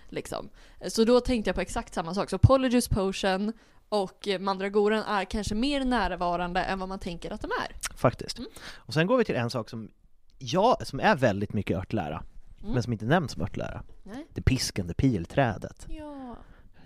[0.09, 0.49] Liksom.
[0.89, 2.31] Så då tänkte jag på exakt samma sak.
[2.31, 3.53] Så Polyjuice Potion
[3.89, 7.97] och eh, Mandragoran är kanske mer närvarande än vad man tänker att de är.
[7.97, 8.39] Faktiskt.
[8.39, 8.51] Mm.
[8.75, 9.91] Och sen går vi till en sak som,
[10.39, 12.23] ja, som är väldigt mycket örtlära,
[12.63, 12.75] Mm.
[12.75, 13.83] men som inte nämns som örtlära.
[14.03, 14.27] Nej.
[14.35, 15.87] Det piskande pilträdet.
[15.89, 16.37] Ja.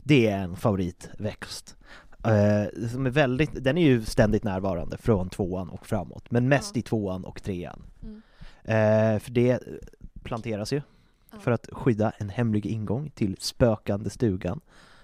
[0.03, 1.77] Det är en favoritväxt.
[2.25, 6.77] Eh, som är väldigt, den är ju ständigt närvarande från tvåan och framåt, men mest
[6.77, 7.83] i tvåan och trean.
[8.03, 8.23] Mm.
[8.65, 9.61] Eh, för det
[10.23, 10.83] planteras ju
[11.41, 14.61] för att skydda en hemlig ingång till spökande stugan,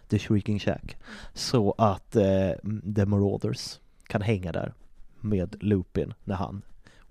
[0.09, 0.96] The Shrieking Shack,
[1.35, 2.50] så att eh,
[2.96, 4.74] The Marauders kan hänga där
[5.20, 6.62] med Lupin när han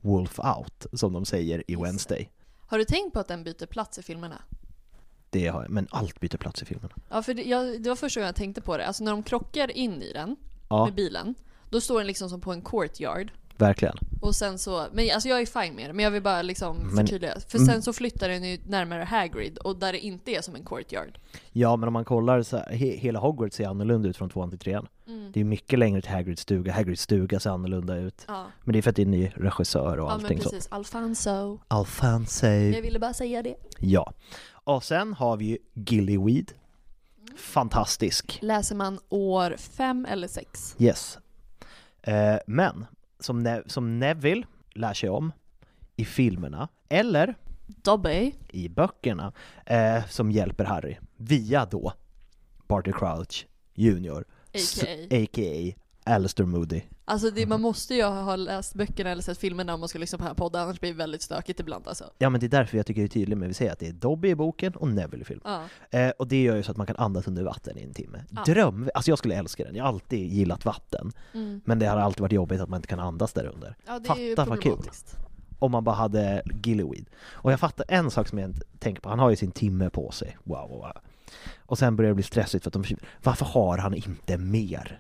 [0.02, 2.30] Wolf out, som de säger i Wednesday.
[2.70, 4.42] Har du tänkt på att den byter plats i filmerna?
[5.30, 6.94] Det har jag, men allt byter plats i filmerna.
[7.10, 8.88] Ja, för det, jag, det var första gången jag tänkte på det.
[8.88, 10.36] Alltså när de krockar in i den
[10.70, 10.86] Ja.
[10.86, 11.36] med bilen,
[11.70, 13.32] då står den liksom som på en courtyard.
[13.58, 13.98] Verkligen.
[14.22, 16.78] Och sen så, men alltså jag är fine med det, men jag vill bara liksom
[16.78, 17.40] Men- förtydliga.
[17.48, 17.68] För Mm.
[17.70, 21.20] sen så flyttar den ju närmare Hagrid och där det inte är som en courtyard.
[21.52, 24.50] Ja, men om man kollar så här, he, hela Hogwarts ser annorlunda ut från tvåan
[24.50, 24.88] till trean.
[25.10, 25.32] Mm.
[25.32, 28.26] Det är mycket längre till Hagrids stuga, Hagrids stuga ser annorlunda ut.
[28.28, 28.46] Ja.
[28.64, 30.50] Men det är för att det är en ny regissör och Ja allting så.
[30.50, 31.60] precis, Alfonso.
[31.68, 32.48] Alfonso.
[32.48, 33.56] Jag ville bara säga det.
[33.80, 34.14] Ja.
[34.52, 36.52] Och sen har vi ju Gillyweed.
[37.38, 38.40] Fantastisk.
[38.42, 40.76] Läser man år fem eller sex?
[40.80, 41.18] Yes.
[42.02, 42.86] Eh, men,
[43.20, 45.32] som, ne- som Neville lär sig om
[45.96, 47.36] i filmerna, eller
[47.68, 48.36] Dobby.
[48.50, 49.34] i böckerna,
[49.66, 51.94] eh, som hjälper Harry via då
[52.68, 54.24] Barty Crouch Jr.
[54.54, 55.18] A.k.a..
[55.24, 55.74] a.k.a.
[56.04, 56.82] Alistair Moody.
[57.06, 60.18] Alltså det, man måste ju ha läst böckerna eller sett filmerna om man ska lyssna
[60.18, 62.04] på den här podden, annars blir det väldigt stökigt ibland alltså.
[62.18, 63.80] Ja men det är därför jag tycker det är tydligt med att vi säger att
[63.80, 65.68] det är Dobby i boken och Neville i filmen.
[65.92, 66.00] Ja.
[66.00, 68.24] Eh, och det gör ju så att man kan andas under vatten i en timme.
[68.30, 68.44] Ja.
[68.44, 71.12] Dröm, alltså jag skulle älska den, jag har alltid gillat vatten.
[71.34, 71.62] Mm.
[71.66, 73.76] Men det har alltid varit jobbigt att man inte kan andas där under.
[73.88, 74.80] Ja, Fatta vad kul!
[75.60, 77.06] Om man bara hade Gillyweed.
[77.32, 79.90] Och jag fattar en sak som jag inte tänker på, han har ju sin timme
[79.90, 80.38] på sig.
[80.44, 80.92] Wow, wow, wow.
[81.58, 85.00] Och sen börjar det bli stressigt för att de försöker- varför har han inte mer?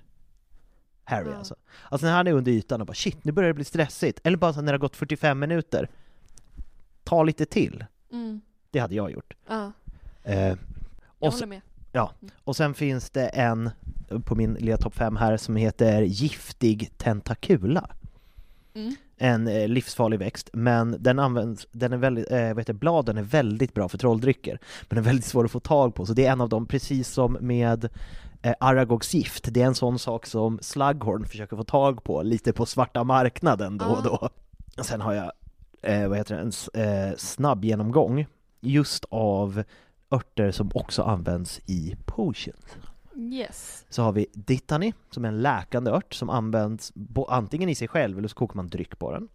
[1.03, 1.37] Harry Ja.
[1.37, 1.55] alltså.
[1.89, 4.19] Alltså när han är under ytan och bara shit, nu börjar det bli stressigt.
[4.23, 5.89] Eller bara när det har gått 45 minuter.
[7.03, 7.85] Ta lite till.
[8.11, 8.41] Mm.
[8.71, 9.33] Det hade jag gjort.
[9.47, 9.71] Ja,
[10.23, 10.57] Eh, jag
[11.19, 11.61] och, håller med.
[11.91, 12.13] ja.
[12.43, 13.69] och sen finns det en
[14.25, 17.89] på min lilla topp 5 här som heter Giftig tentakula.
[18.73, 18.95] Mm.
[19.21, 23.21] En eh, livsfarlig växt, men den används, den är väldigt, vad heter, det, bladen är
[23.21, 26.25] väldigt bra för trolldrycker, men den är väldigt svår att få tag på, så det
[26.25, 27.89] är en av dem, precis som med
[28.41, 32.53] eh, Aragogs gift, det är en sån sak som Slughorn försöker få tag på lite
[32.53, 34.29] på svarta marknaden då och då.
[34.77, 35.31] Och Sen har jag,
[35.81, 38.25] eh, vad heter det, en snabb genomgång
[38.61, 39.63] just av
[40.11, 42.77] örter som också används i potions.
[43.19, 43.85] Yes.
[43.89, 46.93] Så har vi Dittany, som är en läkande ört som används
[47.27, 49.27] antingen i sig själv eller så kokar man dryck på den.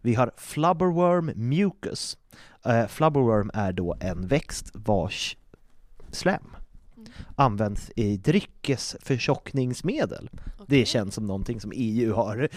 [0.00, 2.18] Vi har Flubberworm mucus.
[2.64, 5.36] Eh, flubberworm är då en växt vars
[6.10, 6.56] slem
[7.36, 10.30] används i dryckesförtjockningsmedel.
[10.66, 12.48] Det känns som någonting som EU har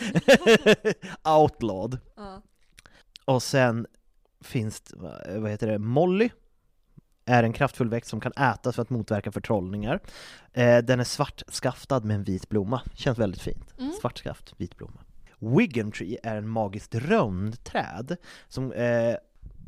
[1.41, 1.98] outlawed.
[2.15, 2.41] Ja.
[3.26, 3.88] Och sen
[4.41, 4.96] finns det,
[5.39, 6.30] vad heter det, Molly
[7.25, 9.99] är en kraftfull växt som kan ätas för att motverka förtrollningar.
[10.53, 13.73] Eh, den är svartskaftad med en vit blomma, känns väldigt fint.
[13.79, 13.91] Mm.
[14.01, 14.99] Svartskaft, vit blomma.
[15.39, 19.15] Wigan Tree är en magiskt röndträd som eh,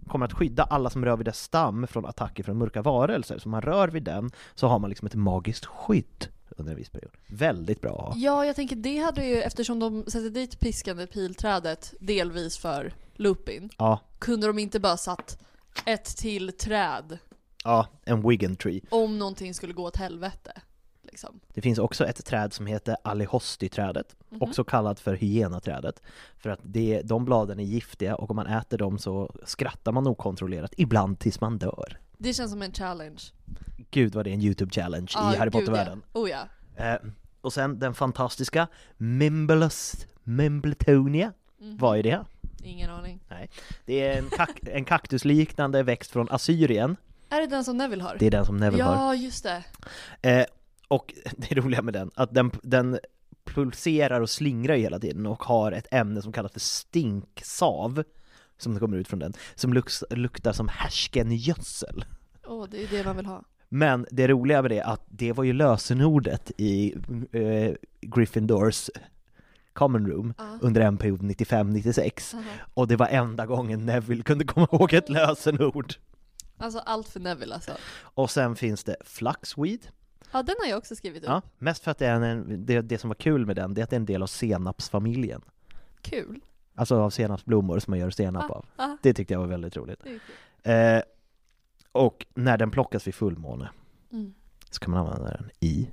[0.07, 3.39] kommer att skydda alla som rör vid dess stam från attacker från mörka varelser.
[3.39, 6.77] Så om man rör vid den så har man liksom ett magiskt skydd under en
[6.77, 7.11] viss period.
[7.27, 8.13] Väldigt bra.
[8.15, 13.69] Ja, jag tänker det hade ju, eftersom de sätter dit piskande pilträdet delvis för Lupin,
[13.77, 15.37] Ja, kunde de inte bara satt
[15.85, 17.17] ett till träd
[17.63, 18.82] Ja, en Wigan Tree.
[18.89, 20.52] Om någonting skulle gå åt helvete.
[21.04, 21.39] Liksom.
[21.54, 24.41] Det finns också ett träd som heter Alihosti-trädet, Mhm.
[24.41, 26.02] också kallat för hyena-trädet.
[26.38, 30.08] För att det, de bladen är giftiga och om man äter dem så skrattar man
[30.08, 31.99] okontrollerat, ibland tills man dör.
[32.17, 33.21] Det känns som en challenge.
[33.91, 36.04] Gud vad det är en YouTube-challenge Ja, i Harry Potter-världen.
[36.13, 36.19] Ja.
[36.19, 36.47] Oh ja.
[36.76, 36.97] Eh,
[37.41, 41.34] och sen den fantastiska Mimblus Mimbletonia.
[41.60, 41.78] Mhm.
[41.78, 42.26] Vad är det?
[42.63, 43.19] Ingen aning.
[43.30, 43.49] Nej.
[43.86, 46.95] Det är en, kak- en kaktusliknande växt från Assyrien.
[47.33, 48.15] Är det den som Neville har?
[48.19, 49.13] Det är den som Neville ja, har.
[49.13, 49.63] just det.
[50.21, 50.45] Eh,
[50.87, 52.99] och det roliga med den, att den, den
[53.45, 58.03] pulserar och slingrar ju hela tiden och har ett ämne som kallas för stinksav
[58.57, 62.05] som kommer ut från den, som lux, luktar som härsken-gödsel.
[62.47, 63.43] Åh, det är det man vill ha.
[63.69, 66.95] Men det roliga med det är att det var ju lösenordet i
[67.31, 68.89] eh, Gryffindors
[69.73, 70.57] common room Ja.
[70.61, 72.43] under en period 95-96 Aha.
[72.73, 75.93] och det var enda gången Neville kunde komma ihåg ett lösenord.
[76.57, 77.71] Alltså allt för Neville alltså.
[78.01, 79.87] Och sen finns det Fluxweed,
[80.31, 81.29] Ja, den har jag också skrivit upp.
[81.29, 83.81] ja, mest för att det, är en, det, det som var kul med den, det
[83.81, 85.41] är att det är en del av senapsfamiljen.
[86.01, 86.39] Kul.
[86.75, 88.65] Alltså av senapsblommor som man gör senap Ah, av.
[88.75, 88.97] ah.
[89.01, 89.99] Det tyckte jag var väldigt roligt.
[90.63, 90.99] Eh,
[91.91, 93.69] och när den plockas vid fullmåne
[94.11, 94.33] Mm.
[94.69, 95.89] så kan man använda den i...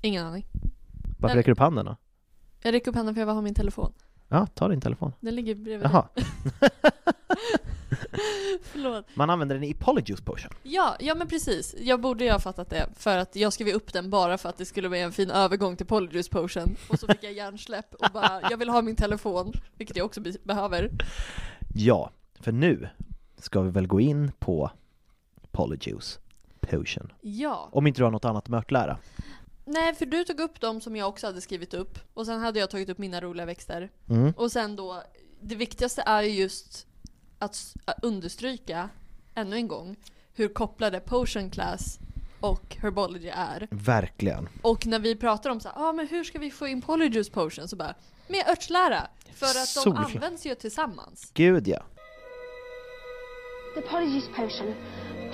[0.00, 0.46] Ingen aning.
[1.18, 1.96] Varför räcker du upp handen då?
[2.62, 3.92] Jag räcker upp handen för jag vill ha min telefon.
[4.28, 5.12] Ja, ta din telefon.
[5.20, 6.08] Den ligger bredvid Jaha.
[8.62, 9.06] Förlåt.
[9.14, 10.50] Man använder den i Polyjuice Potion.
[10.62, 11.74] Ja, ja men precis.
[11.78, 12.88] Jag borde ju ha fattat det.
[12.96, 15.76] För att jag skrev upp den bara för att det skulle bli en fin övergång
[15.76, 16.76] till Polyjuice Potion.
[16.88, 19.52] Och så fick jag hjärnsläpp och bara, jag vill ha min telefon.
[19.76, 20.90] Vilket jag också be- behöver.
[21.74, 22.88] Ja, för nu
[23.38, 24.70] ska vi väl gå in på
[25.50, 26.18] Polyjuice
[26.60, 27.12] Potion.
[27.20, 27.68] Ja.
[27.72, 28.98] Om inte du har något annat mörtlära.
[29.64, 31.98] Nej, för du tog upp dem som jag också hade skrivit upp.
[32.14, 33.90] Och sen hade jag tagit upp mina roliga växter.
[34.08, 34.32] Mm.
[34.36, 35.02] Och sen då,
[35.40, 36.86] det viktigaste är ju just
[37.42, 38.88] att understryka,
[39.34, 39.96] ännu en gång,
[40.34, 41.98] hur kopplade Potion Class
[42.40, 43.68] och Herbology är.
[43.70, 44.48] Verkligen.
[44.62, 47.30] Och när vi pratar om så här, ah, men hur ska vi få in Polyjuice
[47.30, 47.68] Potion?
[47.68, 47.94] Så bara,
[48.28, 49.06] med örtslära!
[49.34, 50.14] För att de Solklart.
[50.14, 51.30] används ju tillsammans.
[51.34, 51.82] Gud ja.
[53.74, 54.74] The Polyjuice Potion.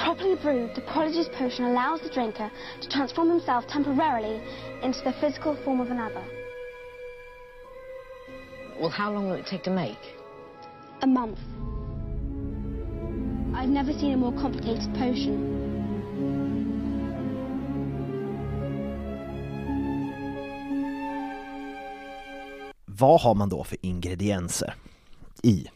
[0.05, 2.51] Properly brewed, the Polyjuice Potion allows the drinker
[2.83, 4.41] to transform himself temporarily
[4.83, 6.23] into the physical form of another.
[8.81, 10.15] Well, how long will it take to make?
[11.03, 11.39] A month.
[13.55, 15.55] I've never seen a more complicated potion.
[22.85, 24.75] Vad har man då för ingredienser
[25.43, 25.67] i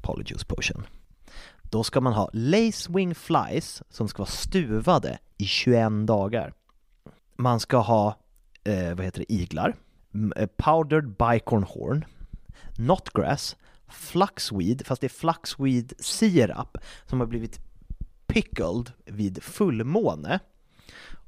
[0.00, 0.86] Polyjuice Potion?
[1.62, 6.52] Då ska man ha Lacewing Flies som ska vara stuvade i 21 dagar.
[7.36, 8.16] Man ska ha,
[8.64, 9.74] eh, vad heter det, iglar,
[10.36, 12.04] eh, powdered bicorn horn,
[12.74, 13.56] knotgrass,
[13.92, 17.60] fluxweed, fast det är fluxweed sirap som har blivit
[18.26, 20.38] pickled vid fullmåne.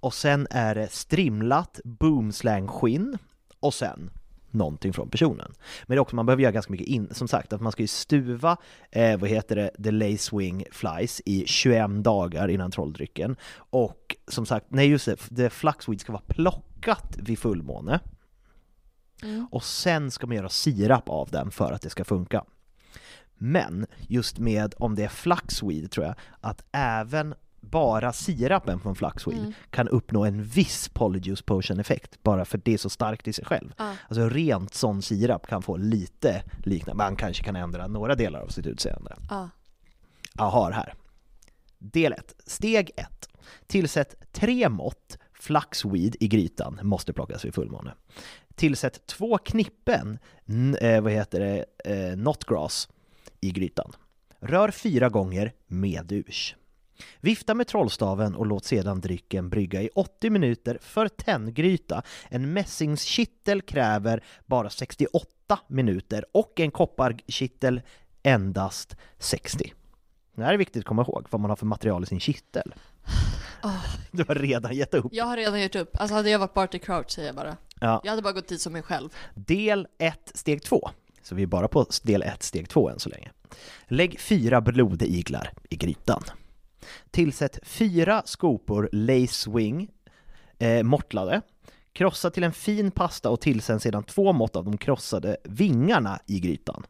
[0.00, 3.18] Och sen är det strimlat boomslangskinn
[3.60, 4.10] och sen
[4.50, 5.52] någonting från personen.
[5.82, 7.82] Men det är också, man behöver göra ganska mycket in, som sagt, att man ska
[7.82, 8.56] ju stuva,
[8.90, 13.36] eh, vad heter det, the lacewing flies i 21 dagar innan trolldrycken.
[13.54, 18.00] Och som sagt, nej just det, the fluxweed ska vara plockat vid fullmåne.
[19.50, 22.44] Och sen ska man göra sirap av den för att det ska funka.
[23.34, 29.38] Men just med, om det är flaxweed tror jag, att även bara sirapen från flaxweed
[29.38, 29.52] Mm.
[29.70, 33.44] kan uppnå en viss polyjuice potion effekt bara för det är så starkt i sig
[33.44, 33.74] själv.
[33.78, 33.94] Ja.
[34.08, 38.48] Alltså rent sån sirap kan få lite liknande, man kanske kan ändra några delar av
[38.48, 39.16] sitt utseende.
[39.30, 39.48] Ja.
[40.34, 40.94] Jag har här.
[41.78, 42.34] Del 1.
[42.46, 43.28] Steg 1.
[43.66, 47.94] Tillsätt tre mått flaxweed i grytan, måste plockas vid fullmåne.
[48.54, 50.18] Tillsätt två knippen,
[50.80, 52.88] eh, vad heter det, eh, notgrass
[53.40, 53.92] i grytan.
[54.40, 56.56] Rör fyra gånger med urs.
[57.20, 62.02] Vifta med trollstaven och låt sedan drycken brygga i 80 minuter för tenngryta.
[62.28, 67.82] En mässingskittel kräver bara 68 minuter och en kopparkittel
[68.22, 69.72] endast 60.
[70.36, 72.74] Det här är viktigt att komma ihåg vad man har för material i sin kittel.
[74.10, 75.06] Du har redan gett upp.
[75.12, 75.96] Jag har redan gett upp.
[76.00, 77.56] Alltså hade jag varit Barty Crouch säger jag bara.
[77.80, 78.00] Ja.
[78.04, 79.08] Jag hade bara gått dit som mig själv.
[79.34, 80.90] Del 1, steg 2.
[81.22, 83.30] Så vi är bara på del 1, steg 2 än så länge.
[83.86, 86.22] Lägg fyra blodiglar i grytan.
[87.10, 89.90] Tillsätt fyra skopor Lacewing
[90.58, 91.40] eh, mortlade.
[91.92, 96.40] Krossa till en fin pasta och tillsätt sedan två mått av de krossade vingarna i
[96.40, 96.86] grytan.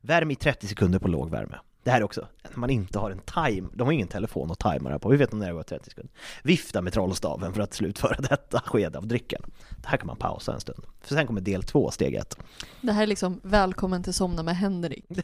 [0.00, 1.56] Värm i 30 sekunder på låg värme.
[1.82, 4.64] Det här är också, när man inte har en time, de har ingen telefon det
[4.64, 6.12] här på, vi vet när det går 30 sekunder.
[6.42, 9.42] Vifta med trollstaven för att slutföra detta skede av drycken.
[9.82, 10.84] Det här kan man pausa en stund.
[11.00, 12.38] För sen kommer del 2, steg 1.
[12.80, 15.04] Det här är liksom välkommen till Somna med Henrik.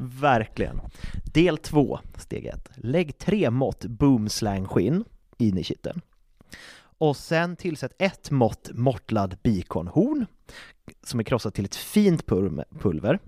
[0.00, 0.80] Verkligen.
[1.24, 2.70] Del 2, steg 1.
[2.74, 5.04] Lägg tre mått boomslang-skinn
[5.38, 6.00] in i kitteln.
[6.98, 10.26] Och sen tillsätt ett mått mortlad bikonhorn
[11.04, 13.18] som är krossat till ett fint pul- pulver.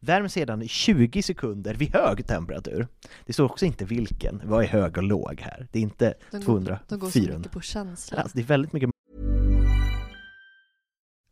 [0.00, 2.88] Värm sedan i 20 sekunder vid hög temperatur.
[3.26, 5.66] Det står också inte vilken, vad är hög och låg här?
[5.72, 7.38] Det är inte De går, 200, de går så 400.
[7.38, 8.18] mycket på känsla.
[8.18, 8.90] Alltså, det är väldigt mycket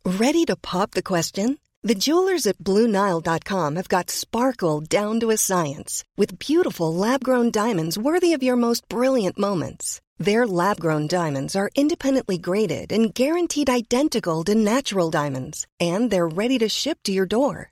[0.05, 1.57] Ready to pop the question?
[1.87, 7.51] The jewelers at BlueNile.com have got sparkle down to a science with beautiful lab grown
[7.51, 10.01] diamonds worthy of your most brilliant moments.
[10.17, 16.27] Their lab grown diamonds are independently graded and guaranteed identical to natural diamonds, and they're
[16.27, 17.71] ready to ship to your door.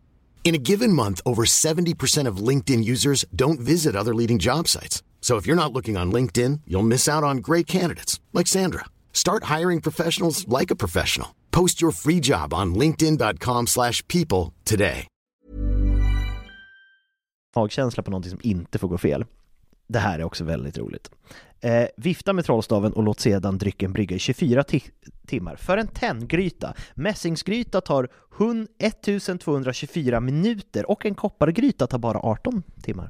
[0.43, 5.01] In a given month, over 70% of LinkedIn users don't visit other leading job sites.
[5.21, 8.85] So if you're not looking on LinkedIn, you'll miss out on great candidates like Sandra.
[9.13, 11.29] Start hiring professionals like a professional.
[11.51, 15.07] Post your free job on linkedin.com/people people today.
[17.55, 19.25] magkänsla på någonting som inte får gå fel.
[19.87, 21.09] Det här är också väldigt roligt.
[21.63, 24.89] Eh, vifta med trollstaven och låt sedan drycken brygga i 24 ti-
[25.27, 26.73] timmar för en tenngryta.
[26.93, 33.09] Mässingsgryta tar hun- 1224 minuter och en koppargryta tar bara 18 timmar.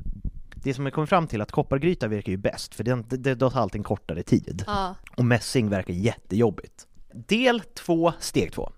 [0.63, 3.35] Det som jag kommer fram till är att koppargryta verkar ju bäst, för det, det,
[3.35, 4.63] då tar allting kortare tid.
[4.67, 4.95] Ja.
[5.17, 6.87] Och mässing verkar jättejobbigt.
[7.13, 8.71] Del 2, steg 2.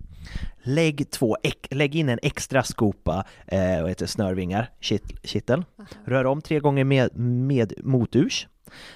[0.63, 1.37] Lägg, två,
[1.69, 5.65] lägg in en extra skopa eh, vad heter det, snörvingar, kitt, kittel.
[6.05, 8.47] Rör om tre gånger med, med moturs.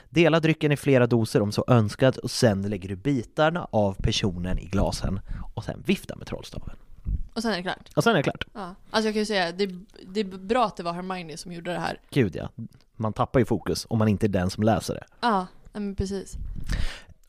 [0.10, 4.60] Dela drycken i flera doser om så önskat och sen lägger du bitarna av personen
[4.60, 5.20] i glasen
[5.54, 6.76] och sen vifta med trollstaven.
[7.34, 7.90] Och sen är det klart.
[7.96, 8.46] Och sen är det klart.
[8.54, 8.76] Ja.
[8.90, 9.70] Alltså jag kan ju säga, det,
[10.08, 12.00] det är bra att det var Hermione som gjorde det här.
[12.10, 12.50] Gud ja,
[12.96, 15.04] man tappar ju fokus om man inte är den som läser det.
[15.22, 16.38] Ja, men precis.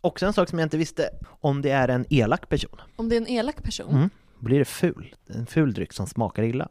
[0.01, 1.09] Också en sak som jag inte visste,
[1.41, 4.65] om det är en elak person, Om det är en elak person, mm, blir det
[4.65, 6.69] ful, en ful dryck som smakar illa.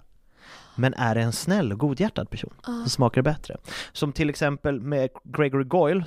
[0.76, 2.84] Men är en snäll och godhjärtad person Ah.
[2.84, 3.58] så smakar det bättre.
[3.92, 6.04] Som till exempel med Gregory Goyle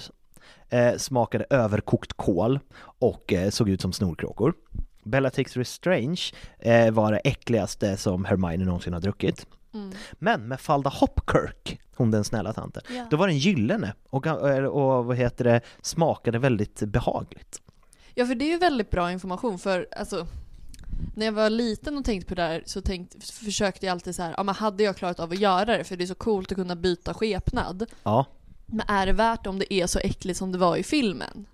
[0.69, 4.55] eh, smakade överkokt kål och eh, såg ut som snorkråkor.
[5.03, 6.21] Bellatrix Restrange
[6.59, 9.47] eh, var det äckligaste som Hermione någonsin har druckit.
[9.75, 9.93] Mm.
[10.13, 13.07] Men med Falda Hopkirk, hon den snälla tanten, Ja.
[13.11, 17.63] då var den gyllene och, ga- och vad heter det, smakade väldigt behagligt.
[18.15, 20.27] Ja, för det är ju väldigt bra information för alltså
[21.15, 24.23] när jag var liten och tänkte på det här så tänkt, försökte jag alltid så
[24.23, 25.85] här, ja men hade jag klarat av att göra det?
[25.85, 27.87] För det är så coolt att kunna byta skepnad.
[28.03, 28.27] Ja,
[28.67, 31.47] Men är det värt om det är så äckligt som det var i filmen?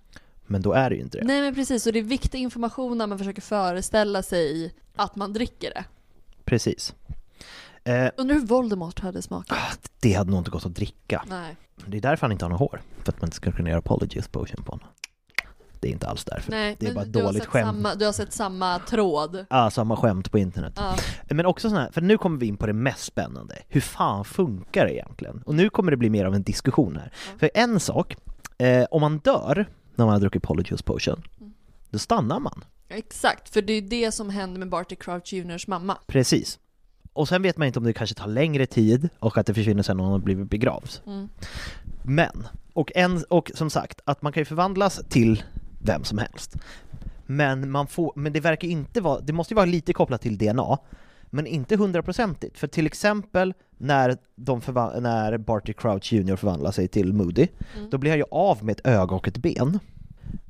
[0.49, 1.25] men då är det ju inte det.
[1.25, 5.33] Nej men precis, och det är viktig information när man försöker föreställa sig att man
[5.33, 5.85] dricker det.
[6.45, 6.95] Precis.
[7.85, 9.91] Eh, Undrar hur Voldemort hade smakat?
[10.01, 11.25] det hade nog inte gått att dricka.
[11.29, 11.57] Nej.
[11.87, 13.79] Det är därför han inte har något hår, för att man inte ska kunna göra
[13.79, 14.89] apologies potion på honom.
[15.81, 16.51] Det är inte alls därför.
[16.51, 17.67] Nej, det är bara har dåligt skämt.
[17.67, 19.47] Samma, du har sett samma tråd.
[19.51, 20.73] Ja, samma skämt på internet.
[20.77, 20.97] Ja.
[21.35, 23.59] Men också sån här, för nu kommer vi in på det mest spännande.
[23.69, 25.43] Hur fan funkar det egentligen?
[25.47, 27.12] Och nu kommer det bli mer av en diskussion här.
[27.39, 28.17] För en sak,
[28.59, 31.53] eh, om man dör när man har druckit Polyjuice potion, Mm.
[31.91, 32.65] då stannar man.
[32.89, 35.99] Exakt, för det är det som händer med Barty Crouch Juniors mamma.
[36.07, 36.59] Precis.
[37.12, 39.83] Och sen vet man inte om det kanske tar längre tid och att det försvinner
[39.83, 40.91] sen när hon blivit begravd.
[41.07, 41.29] Mm.
[42.03, 45.43] Men, och, en, och som sagt, att man kan ju förvandlas till
[45.87, 46.57] vem som helst.
[47.27, 50.38] Men, man får, men det verkar inte vara, det måste ju vara lite kopplat till
[50.38, 50.79] DNA,
[51.27, 52.59] men inte hundraprocentigt.
[52.59, 57.90] För till exempel när, de förva- när Barty Crouch Jr förvandlar sig till Moody, Mm.
[57.90, 59.79] då blir han ju av med ett öga och ett ben.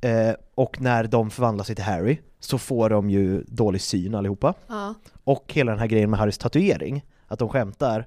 [0.01, 4.53] Eh, och när de förvandlar sig till Harry så får de ju dålig syn allihopa.
[4.67, 4.93] Ja.
[5.23, 8.05] Och hela den här grejen med Harrys tatuering, att de skämtar,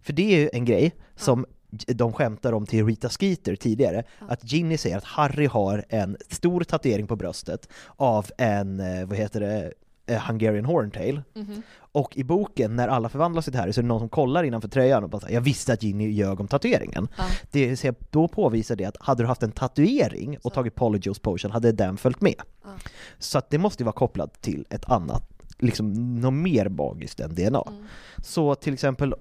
[0.00, 1.46] för det är ju en grej som
[1.86, 6.60] de skämtar om till Rita Skeeter tidigare, att Ginny säger att Harry har en stor
[6.60, 9.72] tatuering på bröstet av en, eh, vad heter det,
[10.06, 11.22] eh, Hungarian Horntail.
[11.34, 11.62] Mhm.
[11.92, 14.68] Och i boken, när alla förvandlas till Harry, så är det någon som kollar innanför
[14.68, 17.08] tröjan och bara säger, jag visste att Ginny ljög om tatueringen.
[17.16, 17.24] Ja.
[17.50, 21.50] Det säga, då påvisar det att hade du haft en tatuering och tagit Polyjuice Potion
[21.50, 22.42] hade den följt med.
[22.64, 22.70] Ja.
[23.18, 25.22] Så att det måste ju vara kopplat till ett annat,
[25.58, 27.64] liksom något mer magiskt än DNA.
[27.68, 27.84] Mm.
[28.18, 29.14] Så till exempel,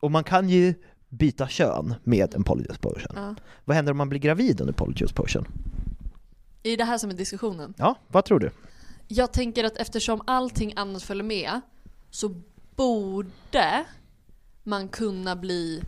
[0.00, 0.74] och man kan ju
[1.18, 3.12] byta kön med en Polyjuice Potion.
[3.14, 3.34] Ja.
[3.64, 5.46] Vad händer om man blir gravid under Polyjuice Potion?
[6.62, 7.74] Är det här som är diskussionen?
[7.76, 8.50] Ja, vad tror du?
[9.08, 11.60] Jag tänker att eftersom allting annat följer med
[12.10, 12.34] så
[12.76, 13.84] borde
[14.62, 15.82] man kunna bli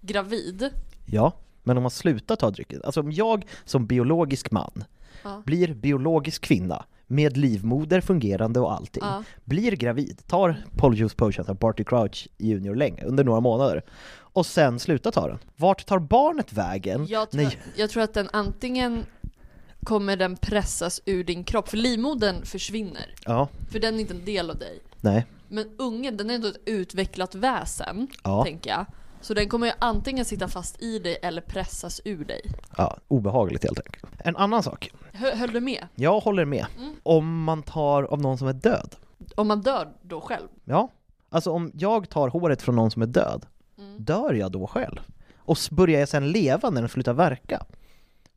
[0.00, 0.70] gravid.
[1.06, 4.84] Ja, Men om man slutar ta drycken, alltså om jag som biologisk man
[5.24, 5.42] Ja.
[5.44, 9.22] blir biologisk kvinna med livmoder fungerande och allting, Ja.
[9.44, 13.82] blir gravid, tar Polyjuice Potion av Barty Crouch Jr länge, under några månader,
[14.36, 15.38] och sen slutar ta den.
[15.56, 17.06] Vart tar barnet vägen?
[17.06, 17.58] Jag tror, Nej.
[17.76, 19.06] jag tror att den antingen
[19.84, 23.14] kommer den pressas ur din kropp, för livmodern försvinner.
[23.24, 24.80] Ja, För den är inte en del av dig.
[25.00, 25.26] nej.
[25.48, 28.44] Men ungen, den är ändå ett utvecklat väsen, Ja.
[28.44, 28.86] tänker jag.
[29.20, 32.40] Så den kommer ju antingen sitta fast i dig eller pressas ur dig.
[32.76, 34.04] Ja, obehagligt helt enkelt.
[34.18, 35.86] En annan sak, Hö- Höll du med?
[35.94, 36.66] jag håller med.
[36.78, 36.94] Mm.
[37.02, 38.94] Om man tar av någon som är död.
[39.34, 40.48] Om man dör då själv?
[40.64, 40.88] Ja,
[41.30, 43.46] alltså om jag tar håret från någon som är död,
[43.98, 44.98] dör jag då själv?
[45.36, 47.62] Och börjar jag sen leva när den slutar verka?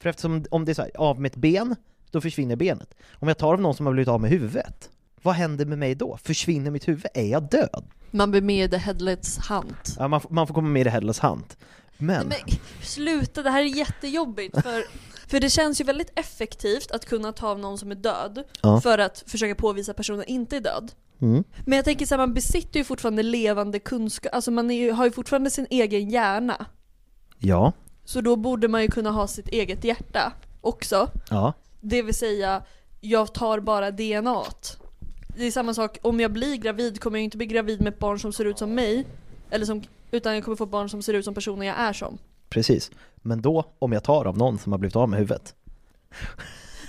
[0.02, 1.76] För eftersom om det är så här, av med ett ben,
[2.12, 2.94] då försvinner benet.
[3.14, 4.90] Om jag tar av någon som har blivit av med huvudet,
[5.22, 6.18] vad händer med mig då?
[6.24, 7.06] Försvinner mitt huvud?
[7.14, 7.86] Är jag död?
[8.12, 9.96] Man blir med i The Headlets hunt.
[10.00, 11.58] Ja, man, får- man får komma med i Headless Hunt.
[11.98, 14.84] Men, Nej, men sluta, det här är jättejobbigt för,
[15.30, 18.82] för det känns ju väldigt effektivt att kunna ta av någon som är död Ja.
[18.82, 20.92] för att försöka påvisa att personen inte är död.
[21.22, 24.92] mm, Men jag tänker så här, man besitter ju fortfarande levande kunskap, alltså man ju,
[24.92, 26.66] har ju fortfarande sin egen hjärna.
[27.38, 27.72] ja,
[28.06, 31.10] Så då borde man ju kunna ha sitt eget hjärta också.
[31.30, 32.64] ja, Det vill säga,
[33.02, 34.78] jag tar bara DNAt.
[35.38, 38.00] Det är samma sak, om jag blir gravid kommer jag inte bli gravid med ett
[38.00, 39.06] barn som ser ut som mig.
[39.50, 42.18] Eller som, utan jag kommer få barn som ser ut som personen jag är som.
[42.50, 42.92] Precis.
[43.16, 45.56] Men då, om jag tar av någon som har blivit av med huvudet,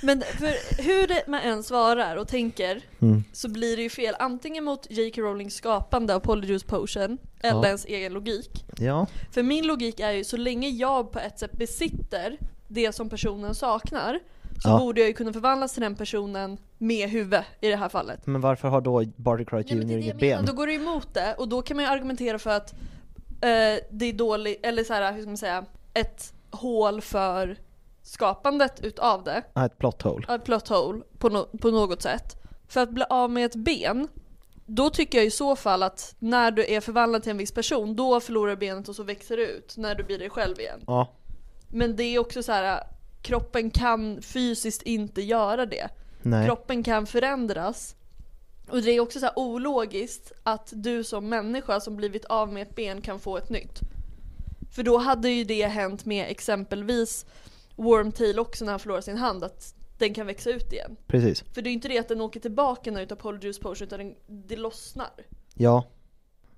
[0.03, 3.25] Men för hur man än svarar och tänker Mm.
[3.33, 5.23] så blir det ju fel antingen mot J.K.
[5.23, 7.67] Rowlings skapande av Polyjuice Potion eller Ja.
[7.67, 8.65] ens egen logik.
[8.79, 12.39] ja, För min logik är ju så länge jag på ett sätt besitter
[12.69, 14.19] det som personen saknar
[14.63, 14.79] så Ja.
[14.79, 18.27] borde jag ju kunna förvandlas till den personen med huvud i det här fallet.
[18.27, 20.45] men varför har då Barty Crouch Jr inget ben?
[20.47, 22.75] Då går det emot det och då kan man ju argumentera för att
[23.41, 25.64] eh, det är dåligt, eller så här, hur ska man säga,
[25.95, 27.57] ett hål för
[28.03, 29.43] skapandet utav det.
[29.55, 30.24] Ja, ett plot hole.
[30.28, 32.36] Ja, ett plot hole på, no- på något sätt.
[32.68, 34.09] För att bli av med ett ben,
[34.66, 37.97] då tycker jag i så fall att när du är förvandlad till en viss person,
[37.97, 40.80] då förlorar du benet och så växer det ut när du blir dig själv igen.
[40.86, 41.12] Ja,
[41.68, 42.82] Men det är också så här,
[43.22, 45.88] kroppen kan fysiskt inte göra det.
[46.22, 46.47] nej.
[46.47, 47.97] Kroppen kan förändras.
[48.71, 52.62] Och det är också så här ologiskt att du som människa som blivit av med
[52.62, 53.81] ett ben kan få ett nytt.
[54.73, 57.27] För då hade ju det hänt med exempelvis
[57.77, 60.97] Wormtail också när han förlorar sin hand, att den kan växa ut igen.
[61.07, 61.45] Precis.
[61.53, 63.99] För det är ju inte det att den åker tillbaka när utav Polyjuice Potion utan
[63.99, 65.11] den, det lossnar.
[65.55, 65.85] Ja.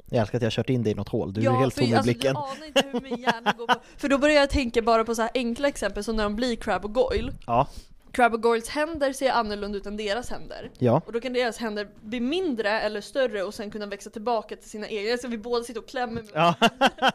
[0.06, 1.84] Jag älskar att jag har kört in dig i något hål, du är helt tom
[1.84, 2.34] i alltså, blicken.
[2.34, 3.74] du anar inte hur min hjärna går på.
[3.96, 6.56] För då börjar jag tänka bara på så här enkla exempel som när de blir
[6.56, 7.32] Crab och Goyle.
[7.46, 7.68] Ja,
[8.12, 10.70] Crab och Goyles händer ser annorlunda ut än deras händer.
[10.78, 14.56] ja, Och då kan deras händer bli mindre eller större och sen kunna växa tillbaka
[14.56, 15.16] till sina egna.
[15.18, 16.54] Så vi båda sitter och klämmer med ja.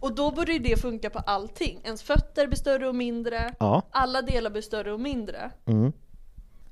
[0.00, 1.80] Och då borde ju det funka på allting.
[1.84, 3.54] Ens fötter blir större och mindre.
[3.58, 3.82] ja.
[3.90, 5.50] Alla delar blir större och mindre.
[5.66, 5.92] Mm.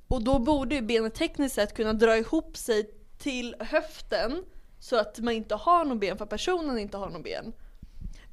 [0.09, 4.45] Och då borde ju benet tekniskt sett kunna dra ihop sig till höften
[4.81, 7.53] så att man inte har någon ben för personen inte har någon ben.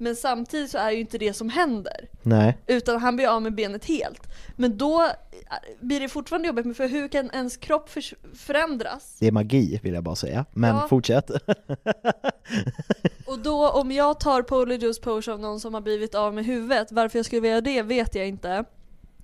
[0.02, 2.08] Men samtidigt så är ju inte det som händer.
[2.24, 2.58] Nej.
[2.68, 4.28] Utan han blir av med benet helt.
[4.56, 5.08] Men då
[5.80, 7.89] blir det fortfarande jobbigt, för hur kan ens kropp
[8.36, 9.18] förändras?
[9.20, 10.88] Det är magi vill jag bara säga, men Ja.
[10.89, 11.30] fortsätt.
[13.28, 16.91] Och då om jag tar Polyjuice Potion av någon som har blivit av med huvudet,
[16.91, 18.66] varför jag skulle vilja det vet jag inte.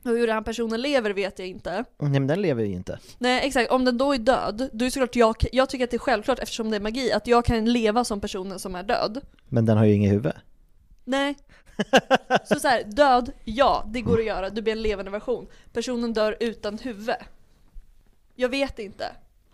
[0.03, 1.71] Och hur den här personen lever vet jag inte.
[1.99, 2.99] Nej men den lever ju inte.
[3.17, 5.91] Nej exakt, om den då är död, då är det såklart jag, jag tycker att
[5.91, 8.83] det är självklart eftersom det är magi, att jag kan leva som personen som är
[8.83, 9.21] död.
[9.49, 10.31] Men den har ju inget huvud.
[11.05, 11.35] Nej.
[12.45, 15.47] Så så här, död, ja det går att göra, du blir en levande version.
[15.73, 17.15] Personen dör utan huvud.
[18.35, 19.05] Jag vet inte.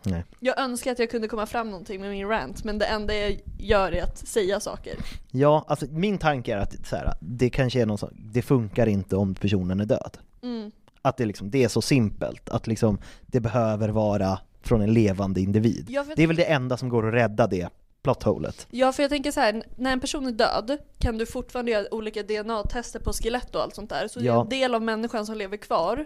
[0.04, 0.26] Nej.
[0.40, 3.40] Jag önskar att jag kunde komma fram någonting med min rant, men det enda jag
[3.58, 4.96] gör är att säga saker.
[5.32, 8.88] Ja, alltså min tanke är att så här, det kanske är någon sån, det funkar
[8.88, 10.18] inte om personen är död.
[10.44, 10.72] Mm.
[11.02, 15.42] Att det, liksom, det är så simpelt, att liksom, det behöver vara från en levande
[15.42, 15.86] individ.
[16.16, 17.70] Det är väl det enda som går att rädda det
[18.04, 18.68] plotthålet.
[18.72, 21.86] Ja, för jag tänker så här, när en person är död kan du fortfarande göra
[21.94, 24.08] olika DNA-tester på skelett och allt sånt där.
[24.08, 24.42] Så det är Ja.
[24.42, 26.06] en del av människan som lever kvar.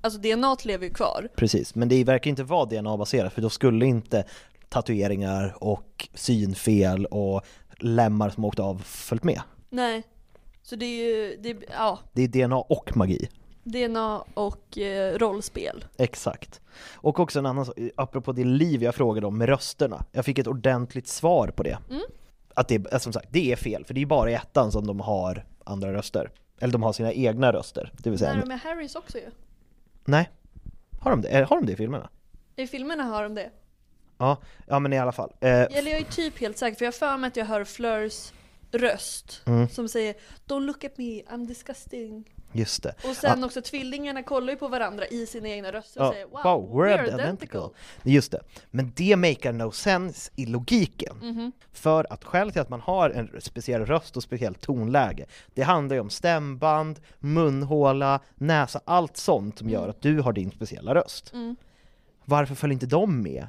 [0.00, 1.28] Alltså DNA lever ju kvar.
[1.36, 4.24] Precis, men det verkar inte vara DNA-baserat för då skulle inte
[4.68, 7.42] tatueringar och synfel och
[7.78, 9.40] lemmar som åkte av följt med.
[9.70, 10.02] Nej.
[10.62, 13.28] Så det är ju, det är, ja, Det är DNA och magi.
[13.68, 15.84] DNA och eh, rollspel.
[15.98, 16.60] Exakt.
[16.94, 20.04] Och också en annan sak, apropå det liv jag frågade om med rösterna.
[20.12, 21.78] Jag fick ett ordentligt svar på det.
[21.90, 22.02] Mm.
[22.54, 24.86] Att det, är- som sagt, det är fel, för det är bara i ettan som
[24.86, 26.30] de har andra röster.
[26.60, 28.34] Eller de har sina egna röster, det vill säga...
[28.34, 29.30] När de är Harrys också ju.
[30.04, 30.30] Nej.
[31.00, 31.28] Har de det?
[31.28, 32.08] Eh, Har de det i filmerna?
[32.56, 33.50] I filmerna har de det.
[34.18, 35.32] Ja, ja men i alla fall.
[35.40, 37.64] Eh, Eller jag är typ helt säker, för jag har för mig att jag hör
[37.64, 38.32] Fleurs
[38.70, 39.68] röst Mm.
[39.68, 40.14] som säger
[40.46, 42.34] Don't look at me, I'm disgusting.
[42.52, 42.94] Just det.
[43.04, 43.46] Och sen Ja.
[43.46, 46.84] också tvillingarna kollar ju på varandra i sina egna röster och Ja, säger Wow, wow,
[46.86, 47.70] we're identical.
[48.02, 48.40] Just det.
[48.70, 51.16] Men det makar no sense i logiken.
[51.22, 51.52] Mhm.
[51.72, 55.96] För att skälet till att man har en speciell röst och speciellt tonläge, det handlar
[55.96, 61.32] ju om stämband, munhåla, näsa, allt sånt som gör att du har din speciella röst.
[61.32, 61.56] Mm.
[62.24, 63.46] Varför följer inte de med?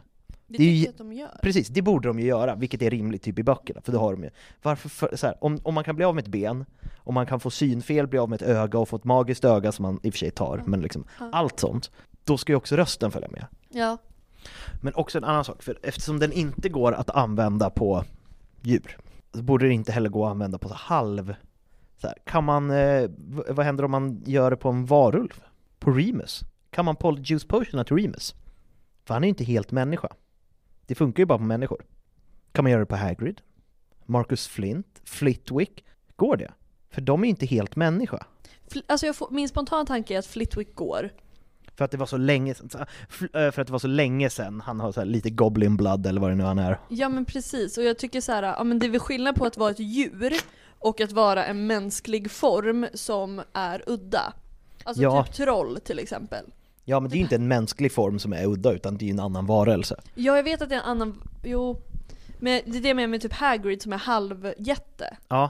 [0.47, 1.39] Det är ju- att de gör.
[1.41, 4.11] Precis, det borde de ju göra, vilket är rimligt typ i böckerna, för då har
[4.13, 4.29] de ju
[4.61, 6.65] Varför, för, så här, om, om man kan bli av med ett ben,
[7.09, 9.71] om man kan få synfel, bli av med ett öga och få ett magiskt öga
[9.71, 11.29] som man i och för sig tar, men liksom Ja.
[11.33, 11.91] allt sånt,
[12.23, 13.45] då ska ju också rösten följa med.
[13.69, 13.97] Ja.
[14.81, 18.03] Men också en annan sak, för eftersom den inte går att använda på
[18.61, 18.97] djur,
[19.33, 21.35] så borde det inte heller gå att använda på så halv...
[21.97, 23.09] Så här, kan man, eh,
[23.49, 25.43] vad händer om man gör det på en varulv?
[25.79, 26.41] På Remus?
[26.69, 28.35] Kan man polyjuice potiona till Remus?
[29.05, 30.09] För han är ju inte helt människa.
[30.85, 31.85] Det funkar ju bara på människor.
[32.51, 33.41] Kan man göra det på Hagrid?
[34.05, 35.01] Marcus Flint?
[35.03, 35.85] Flitwick?
[36.15, 36.51] Går det?
[36.91, 38.25] För de är ju inte helt människa.
[38.71, 41.09] Fl- Alltså jag får, min spontana tanke är att Flitwick går.
[41.75, 44.79] För att det var så länge eh, för att det var så länge sedan han
[44.79, 46.79] har så lite goblin blood eller vad det nu han är.
[46.89, 49.45] Ja men precis, och jag tycker så här, ja men det är väl skillnad på
[49.45, 50.33] att vara ett djur
[50.79, 54.33] och att vara en mänsklig form som är udda.
[54.83, 55.23] Alltså Ja.
[55.23, 56.45] typ troll till exempel.
[56.85, 59.07] Ja men det är ju inte en mänsklig form som är udda utan det är
[59.07, 60.01] ju en annan varelse.
[60.15, 61.81] Ja jag vet att det är en annan, jo.
[62.39, 65.17] Men det är det jag menar med typ Hagrid som är halvjätte.
[65.27, 65.49] Ja.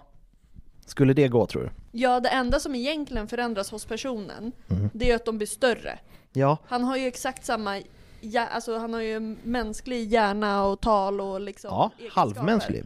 [0.89, 1.69] Skulle det gå tror du?
[1.99, 4.89] Ja det enda som egentligen förändras hos personen, Mhm.
[4.93, 5.99] det är att de blir större.
[6.33, 7.81] Ja, Han har ju exakt samma,
[8.21, 12.83] ja, alltså han har ju mänsklig hjärna och tal och liksom ja halvmänsklig.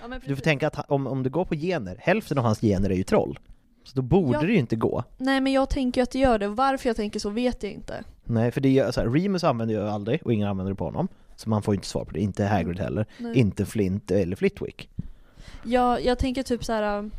[0.00, 2.90] Ja, Du får tänka att om, om det går på gener, hälften av hans gener
[2.90, 3.38] är ju troll.
[3.84, 4.40] Så då borde Ja.
[4.40, 5.04] det ju inte gå.
[5.18, 7.72] Nej men jag tänker ju att det gör det, varför jag tänker så vet jag
[7.72, 8.04] inte.
[8.24, 10.84] Nej, för det är så här, Remus använder jag aldrig och ingen använder det på
[10.84, 11.08] honom.
[11.36, 13.38] Så man får ju inte svar på det, inte Hagrid heller, Nej.
[13.38, 14.88] inte Flint eller Flitwick.
[15.64, 17.10] Ja, jag tänker typ så här.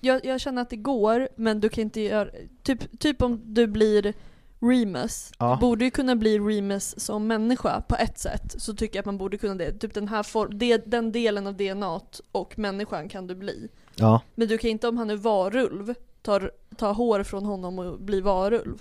[0.00, 2.30] Jag, jag känner att det går, men du kan inte göra...
[2.62, 4.14] Typ, typ om du blir
[4.60, 5.54] Remus, Ja.
[5.54, 8.54] du borde ju kunna bli Remus som människa på ett sätt.
[8.58, 9.72] Så tycker jag att man borde kunna det.
[9.72, 12.00] Typ den här form, det, den delen av DNA
[12.32, 13.68] och människan kan du bli.
[13.94, 16.40] Ja, Men du kan inte om han är varulv, ta,
[16.76, 18.78] ta hår från honom och bli varulv.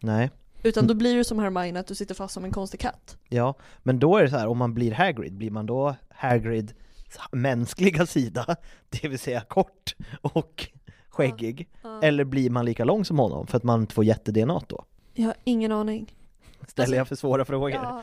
[0.00, 0.30] nej.
[0.64, 3.16] Utan då blir du som Hermione, att du sitter fast som en konstig katt.
[3.28, 6.72] Ja, men då är det så här, om man blir Hagrid, blir man då Hagrid
[7.32, 8.56] mänskliga sida,
[8.88, 10.68] det vill säga kort och
[11.08, 11.68] skäggig?
[11.82, 12.02] Ja.
[12.02, 14.84] Eller blir man lika lång som honom för att man får jätte-DNA då?
[15.14, 16.14] Jag har ingen aning.
[16.68, 17.70] Ställer jag för svåra frågor?
[17.70, 18.02] Ja,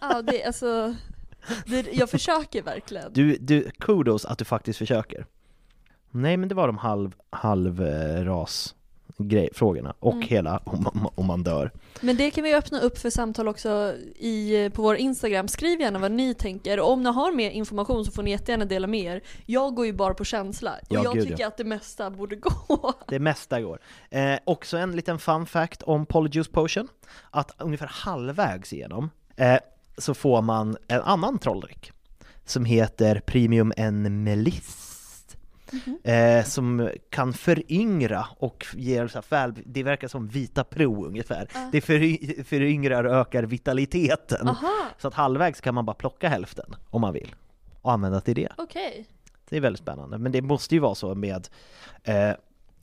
[0.00, 0.94] ja det, alltså,
[1.66, 3.12] det, jag försöker verkligen.
[3.12, 5.26] Du, du, kudos att du faktiskt försöker.
[6.10, 8.74] Nej men det var de halv, halv eh, ras
[9.18, 10.28] grej, frågorna och Mm.
[10.28, 11.70] hela om, om, om man dör.
[12.00, 15.48] Men det kan vi öppna upp för samtal också i, på vår Instagram.
[15.48, 18.64] Skriv gärna vad ni tänker och om ni har mer information så får ni jättegärna
[18.64, 19.22] dela med er.
[19.46, 21.48] Jag går ju bara på känsla och Ja, jag gud, tycker ja.
[21.48, 22.92] att det mesta borde gå.
[23.08, 23.78] Det mesta går.
[24.10, 26.88] Eh, också en liten fun fact om Polyjuice Potion,
[27.30, 29.56] att ungefär halvvägs igenom eh,
[29.98, 31.92] så får man en annan trolldryck
[32.44, 34.24] som heter Premium en
[35.72, 36.06] Melist.
[36.06, 41.48] Eh, som kan föryngra och ger så väl, det verkar som vita pro ungefär.
[41.54, 41.68] Ah.
[41.72, 44.48] Det föry, föryngrar och ökar vitaliteten.
[44.48, 47.34] Aha, Så att halvvägs kan man bara plocka hälften om man vill
[47.82, 48.48] och använda till det.
[48.58, 49.06] okej.
[49.48, 51.48] Det är väldigt spännande, men det måste ju vara så med
[52.04, 52.30] eh,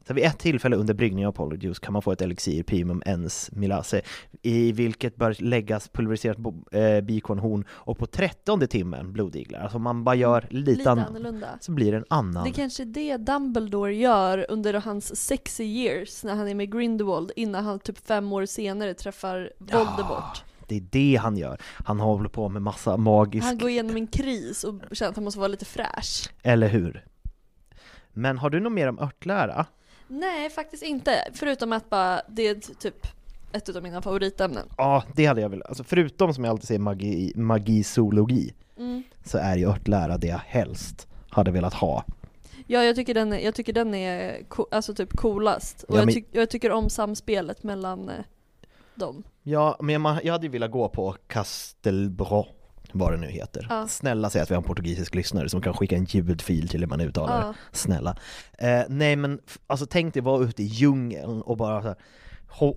[0.10, 3.52] så vid ett tillfälle under bryggning av Polyjuice kan man få ett elixir primum ens
[3.52, 4.02] milase
[4.42, 6.38] i vilket bör läggas pulveriserat
[6.72, 9.60] eh, bikonhorn och på trettonde timmen blodiglar.
[9.60, 11.48] Alltså man bara gör lite, Lite an- annorlunda.
[11.62, 12.44] så blir det en annan.
[12.44, 17.32] Det kanske är det Dumbledore gör under hans sexy years när han är med Grindelwald
[17.36, 20.44] innan han typ fem år senare träffar Voldemort.
[20.68, 21.62] Det är det han gör.
[21.86, 25.24] Han håller på med massa magisk, Han går igenom en kris och känner att han
[25.24, 26.30] måste vara lite fräsch.
[26.44, 27.06] eller hur?
[28.14, 29.66] Men har du något mer om örtlära?
[30.12, 31.24] Nej, faktiskt inte.
[31.34, 33.08] Förutom att bara, det är typ
[33.52, 34.68] ett av mina favoritämnen.
[34.78, 35.68] Ja, det hade jag velat.
[35.68, 39.04] Alltså förutom som jag alltid säger magi, magisologi Mm.
[39.26, 42.04] så är ju örtlära det jag helst hade velat ha.
[42.68, 45.84] Ja, jag tycker den jag tycker den är co- alltså typ coolast.
[45.84, 48.16] Och Ja, jag, men- tyck, jag tycker om samspelet mellan eh,
[48.96, 49.24] dem.
[49.44, 52.48] Ja, men jag, jag hade ju velat gå på Castelbro,
[52.94, 53.68] vad det nu heter.
[53.70, 53.88] Ja.
[53.88, 56.88] Snälla säg att vi har en portugisisk lyssnare som kan skicka en ljudfil till hur
[56.88, 57.48] man uttalar Ja.
[57.72, 57.78] det.
[57.78, 58.18] Snälla.
[58.58, 61.98] Eh, nej men, alltså tänk dig vara ute i djungeln och bara så här,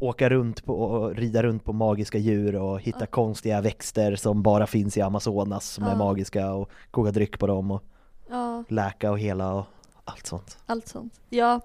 [0.04, 3.06] åka runt på, och rida runt på magiska djur och hitta Ja.
[3.06, 5.96] konstiga växter som bara finns i Amazonas som är Ja.
[5.96, 7.82] magiska och koka dryck på dem och
[8.30, 9.64] Ja, läka och hela och
[10.04, 10.58] allt sånt.
[10.66, 11.20] allt sånt.
[11.28, 11.60] Ja.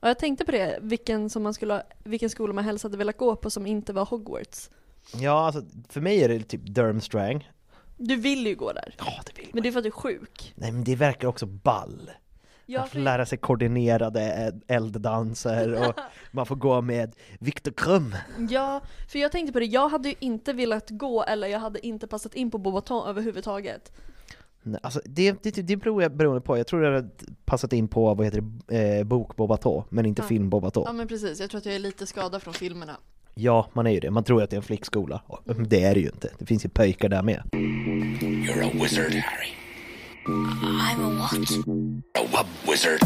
[0.00, 3.16] Och jag tänkte på det, vilken, som man skulle, vilken skola man helst hade velat
[3.18, 4.70] gå på som inte var Hogwarts.
[5.14, 7.50] Ja, alltså för mig är det typ Durmstrang.
[7.96, 8.94] Du vill ju gå där.
[8.98, 10.52] Ja, det vill Men det är för att du är sjuk.
[10.56, 12.10] Nej men det verkar också ball.
[12.68, 15.94] Ja, man får för- lära sig koordinerade elddanser och
[16.30, 18.14] man får gå med Viktor Krum.
[18.50, 21.86] Ja, för jag tänkte på det, jag hade ju inte velat gå eller jag hade
[21.86, 23.92] inte passat in på Bobaton överhuvudtaget.
[24.62, 27.08] Nej, Alltså det, det, det beror jag beroende på, jag tror det hade
[27.44, 30.28] passat in på, vad heter det, eh, bok Bobato, men inte Ja.
[30.28, 30.82] film Bobato.
[30.86, 32.96] Ja men precis, jag tror att jag är lite skadad från filmerna.
[33.38, 34.10] Ja, man är ju det.
[34.10, 35.22] Man tror att det är en flickskola.
[35.26, 36.30] Och Det är det ju inte.
[36.38, 37.42] Det finns ju pöjkar där med.
[37.52, 39.52] You're a wizard, Harry.
[40.26, 41.32] I'm a what?
[42.18, 43.00] A wub wizard.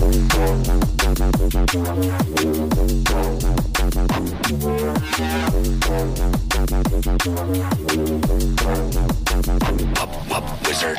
[9.97, 10.97] Wub wub wizard.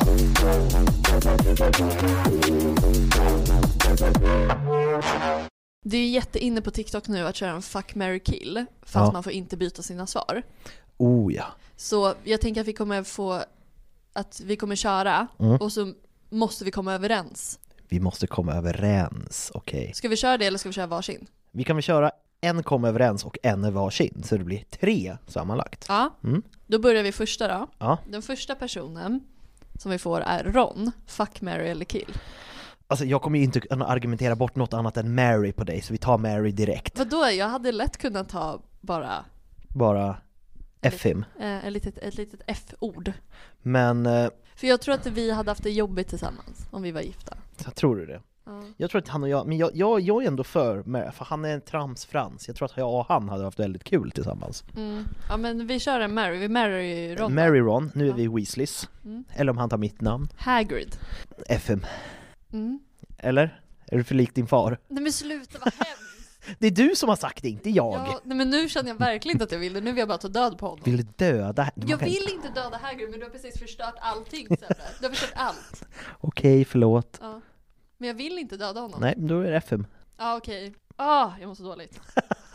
[5.92, 8.64] Det är jätteinne på TikTok nu att köra en fuck, marry, kill.
[8.82, 9.12] Fast Ja.
[9.12, 10.42] man får inte byta sina svar.
[10.96, 11.44] Oh ja.
[11.76, 13.42] Så jag tänker att vi kommer få,
[14.12, 15.56] att vi kommer köra Mm.
[15.56, 15.92] och så
[16.30, 17.58] måste vi komma överens.
[17.88, 19.92] Vi måste komma överens, okej.
[19.94, 21.26] Ska vi köra det eller ska vi köra varsin?
[21.50, 25.16] Vi kan väl köra en komma överens och en är varsin, så det blir tre
[25.26, 25.84] sammanlagt.
[25.88, 26.42] Ja, Mm.
[26.66, 27.66] då börjar vi första då.
[27.78, 27.98] Ja.
[28.10, 29.20] Den första personen
[29.78, 32.12] som vi får är Ron, fuck, marry eller kill.
[32.92, 35.92] Alltså jag kommer ju inte kunna argumentera bort något annat än Mary på dig, så
[35.92, 36.98] vi tar Mary direkt.
[36.98, 39.24] Vadå, jag hade lätt kunnat ta bara
[39.68, 40.16] Bara
[40.80, 41.24] F-him.
[41.40, 43.12] eh, ett litet, ett litet F-ord.
[43.62, 47.00] Men, eh, För jag tror att vi hade haft det jobbigt tillsammans om vi var
[47.00, 47.36] gifta.
[47.64, 48.20] jag tror du det?
[48.46, 48.62] Ja.
[48.76, 51.24] Jag tror att han och jag, men jag, jag, jag är ändå för Mary, för
[51.24, 52.48] han är en tramsfrans.
[52.48, 54.64] Jag tror att jag och han hade haft väldigt kul tillsammans.
[54.76, 55.04] Mm.
[55.28, 57.34] Ja men vi kör en Mary, vi marryr ju Ron.
[57.34, 58.88] Mary Ron, nu är vi Weasleys.
[59.04, 59.24] Mm.
[59.34, 60.28] Eller om han tar mitt namn.
[60.36, 60.96] Hagrid.
[61.48, 61.86] FM.
[62.52, 62.80] Mm.
[63.18, 63.60] Eller?
[63.86, 64.78] Är du för lik din far?
[64.88, 65.98] Nej men sluta vad hemskt!
[66.58, 67.94] Det är du som har sagt det, inte jag!
[67.94, 70.08] Ja, nej men nu känner jag verkligen inte att jag vill det, nu vill jag
[70.08, 70.82] bara ta död på honom.
[70.84, 71.70] Vill du döda?
[71.76, 74.74] Man Jag kan- vill inte döda Hagrid men du har precis förstört allting Sebbe.
[75.00, 75.82] Du har förstört allt.
[76.20, 77.18] Okej, förlåt.
[77.20, 77.40] Ja.
[77.98, 79.00] Men jag vill inte döda honom.
[79.00, 79.86] Nej, då är det FM.
[80.18, 80.74] Ja okej.
[80.96, 82.00] Ah, jag mår så dåligt.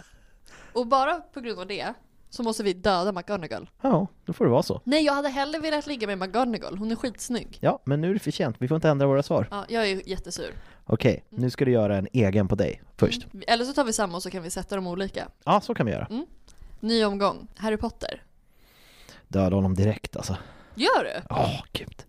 [0.74, 1.94] Och bara på grund av det
[2.30, 3.70] så måste vi döda McGonagall.
[3.82, 4.82] Ja, då får det vara så.
[4.84, 7.58] Nej jag hade hellre velat ligga med McGonagall, hon är skitsnygg.
[7.62, 8.56] Ja, men nu är det för sent.
[8.60, 9.48] Vi får inte ändra våra svar.
[9.52, 10.54] Ja, jag är jättesur.
[10.86, 13.28] Okej, nu ska du göra en egen på dig först.
[13.48, 15.28] Eller så tar vi samma och så kan vi sätta dem olika.
[15.44, 16.06] Ja, så kan vi göra.
[16.10, 16.26] Mm.
[16.80, 18.24] Ny omgång, Harry Potter.
[19.28, 20.38] Döda honom direkt alltså.
[20.76, 21.22] Gör du?
[21.30, 22.04] Åh, gud.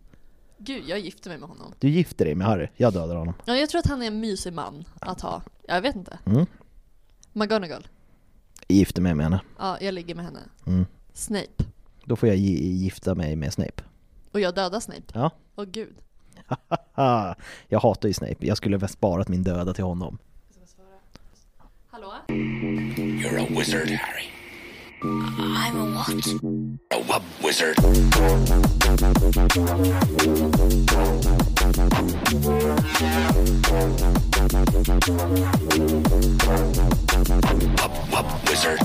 [0.58, 1.74] Gud, jag gifter mig med honom.
[1.78, 3.34] Du gifter dig med Harry, jag dödar honom.
[3.44, 5.42] Ja, jag tror att han är en mysig man att ha.
[5.68, 6.18] Jag vet inte.
[6.26, 6.46] Mm.
[7.32, 7.88] McGonagall.
[8.68, 9.40] Gifter mig med henne.
[9.58, 10.40] Ja, jag ligger med henne.
[10.66, 10.86] Mm.
[11.12, 11.64] Snape.
[12.04, 13.82] Då får jag gi- gifta mig med Snape.
[14.32, 15.02] Och jag dödar Snape.
[15.14, 15.30] Ja.
[15.56, 15.96] Åh gud.
[16.94, 17.34] Haha,
[17.68, 18.46] jag hatar ju Snape.
[18.46, 20.18] Jag skulle väl sparat min döda till honom.
[21.90, 22.12] Hallå?
[22.28, 24.24] You're a wizard, Harry.
[25.00, 26.08] I'm a what?
[26.90, 27.76] A wub wizard.
[37.78, 38.78] Wub wub wizard.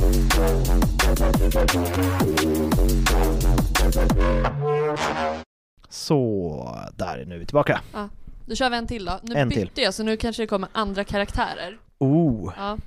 [5.90, 7.82] Så, där, nu är vi tillbaka.
[7.94, 8.10] Ja.
[8.46, 9.20] Då kör vi en till då.
[9.24, 9.84] Nu En bytte till.
[9.84, 11.78] jag så nu kanske det kommer andra karaktärer.
[11.98, 12.78] Oh, Ja.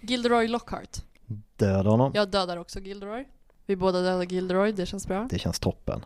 [0.00, 0.96] Gilderoy Lockhart.
[1.56, 2.12] Döda honom.
[2.14, 3.24] Jag dödar också Gilderoy.
[3.66, 5.26] Vi båda dödar Gilderoy, det känns bra.
[5.30, 6.04] Det känns toppen.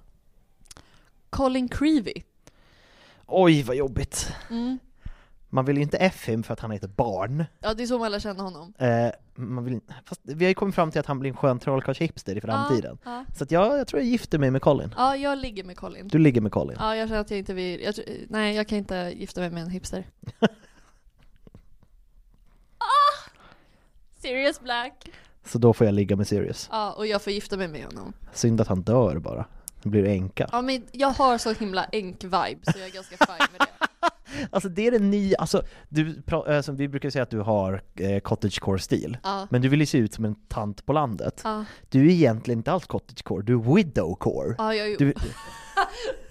[1.31, 2.23] Colin Creevy.
[3.27, 4.33] Oj, vad jobbigt.
[4.51, 4.79] Mm.
[5.51, 7.45] Man vill ju inte F-him för att han är ett barn.
[7.61, 8.75] Ja, det är så man lär känna honom.
[8.79, 11.59] Eh, man vill, fast vi har ju kommit fram till att han blir en skön
[11.61, 12.99] trollkarls-hipster i framtiden.
[13.05, 14.95] Ja, Så att jag, jag tror jag gifter mig med Colin.
[14.97, 15.17] ja.
[15.17, 16.09] ja, jag ligger med Colin.
[16.09, 16.77] Du ligger med Colin.
[16.81, 17.81] Ja, jag känner att jag inte vill...
[17.81, 17.95] Jag,
[18.29, 20.07] nej, jag kan inte gifta mig med en hipster.
[24.19, 25.09] Sirius Black.
[25.45, 26.69] Så då får jag ligga med Sirius.
[26.73, 28.13] Ja, och jag får gifta mig med honom.
[28.33, 29.45] Synd att han dör bara.
[29.83, 30.49] Då blir du änka.
[30.53, 33.67] Ja, men jag har så himla enk-vibe så jag är ganska fine med det.
[34.51, 38.21] Alltså det är det nya, alltså, du, alltså vi brukar säga att du har eh,
[38.21, 39.19] cottagecore-stil.
[39.23, 39.47] Ja.
[39.51, 41.41] Men du vill ju se ut som en tant på landet.
[41.45, 41.65] Ja.
[41.89, 44.55] Du är egentligen inte alls cottagecore, du är widowcore.
[44.59, 44.97] Ja, jag är ju...
[44.97, 45.15] Du,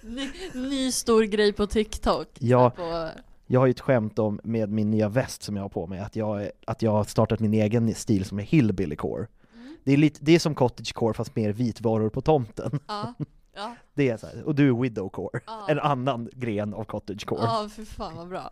[0.02, 2.28] ny, ny stor grej på TikTok.
[2.38, 2.70] Ja.
[2.70, 3.08] På,
[3.50, 6.00] jag har ju ett skämt om med min nya väst som jag har på mig,
[6.00, 9.26] att jag, att jag har startat min egen stil som är hillbillycore.
[9.54, 9.76] Mm.
[9.84, 12.80] Det är, lite, det är som cottagecore fast mer vitvaror på tomten.
[12.88, 13.14] ja.
[13.54, 13.76] Ja.
[13.94, 14.42] Det är så här.
[14.42, 15.66] och du är widowcore, Ja.
[15.68, 17.40] en annan gren av cottagecore.
[17.42, 18.50] Ja, för fan vad bra.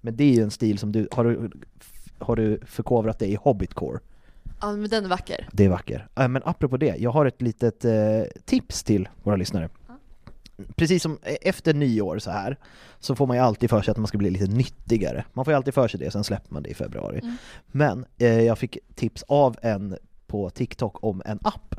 [0.00, 1.50] Men det är ju en stil som du, har du,
[2.18, 3.98] har du förkovrat dig i hobbitcore?
[4.60, 5.48] Ja, men den är vacker.
[5.52, 6.08] Det är vacker.
[6.16, 7.92] Äh, men apropå det, jag har ett litet eh,
[8.44, 9.68] tips till våra lyssnare.
[10.76, 12.58] Precis som e- efter nyår så här
[13.00, 15.24] så får man ju alltid för sig att man ska bli lite nyttigare.
[15.32, 17.18] Man får ju alltid för sig det, sen släpper man det i februari.
[17.22, 17.36] Mm.
[17.66, 19.96] Men eh, jag fick tips av en
[20.26, 21.74] på TikTok om en app.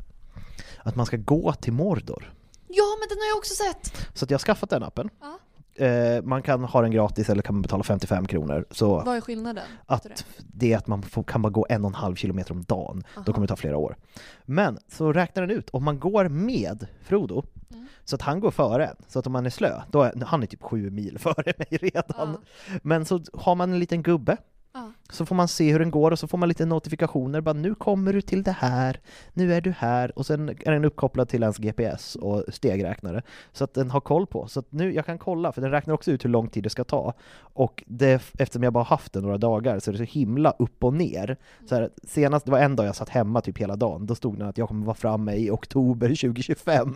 [0.78, 2.32] Att man ska gå till Mordor.
[2.68, 4.08] Ja, men den har jag också sett!
[4.18, 5.10] Så jag har skaffat den appen.
[5.20, 5.38] Ja.
[5.78, 8.64] Eh, man kan ha den gratis eller kan man betala 55 kronor.
[8.70, 9.64] Så Vad är skillnaden?
[9.86, 12.62] att det är att man får, kan bara gå en och en halv kilometer om
[12.62, 13.02] dagen.
[13.14, 13.22] Aha.
[13.26, 13.96] Då kommer det ta flera år.
[14.44, 17.86] Men så räknar den ut, om man går med Frodo, Mm.
[18.04, 20.42] så att han går före en, så att om man är slö, då är han
[20.42, 22.36] är typ sju mil före mig redan.
[22.82, 24.36] Men så har man en liten gubbe,
[24.76, 24.92] Ja.
[25.10, 27.74] så får man se hur den går och så får man lite notifikationer, bara nu
[27.74, 29.00] kommer du till det här,
[29.32, 33.22] nu är du här, och sen är den uppkopplad till ens GPS och stegräknare,
[33.52, 34.46] så att den har koll på.
[34.48, 36.70] Så att nu, jag kan kolla, för den räknar också ut hur lång tid det
[36.70, 37.14] ska ta.
[37.38, 40.84] Och det, eftersom jag bara haft den några dagar så är det så himla upp
[40.84, 41.36] och ner.
[41.68, 44.38] Så här, senast, det var en dag jag satt hemma typ hela dagen, då stod
[44.38, 46.94] det att jag kommer vara framme i oktober 2025.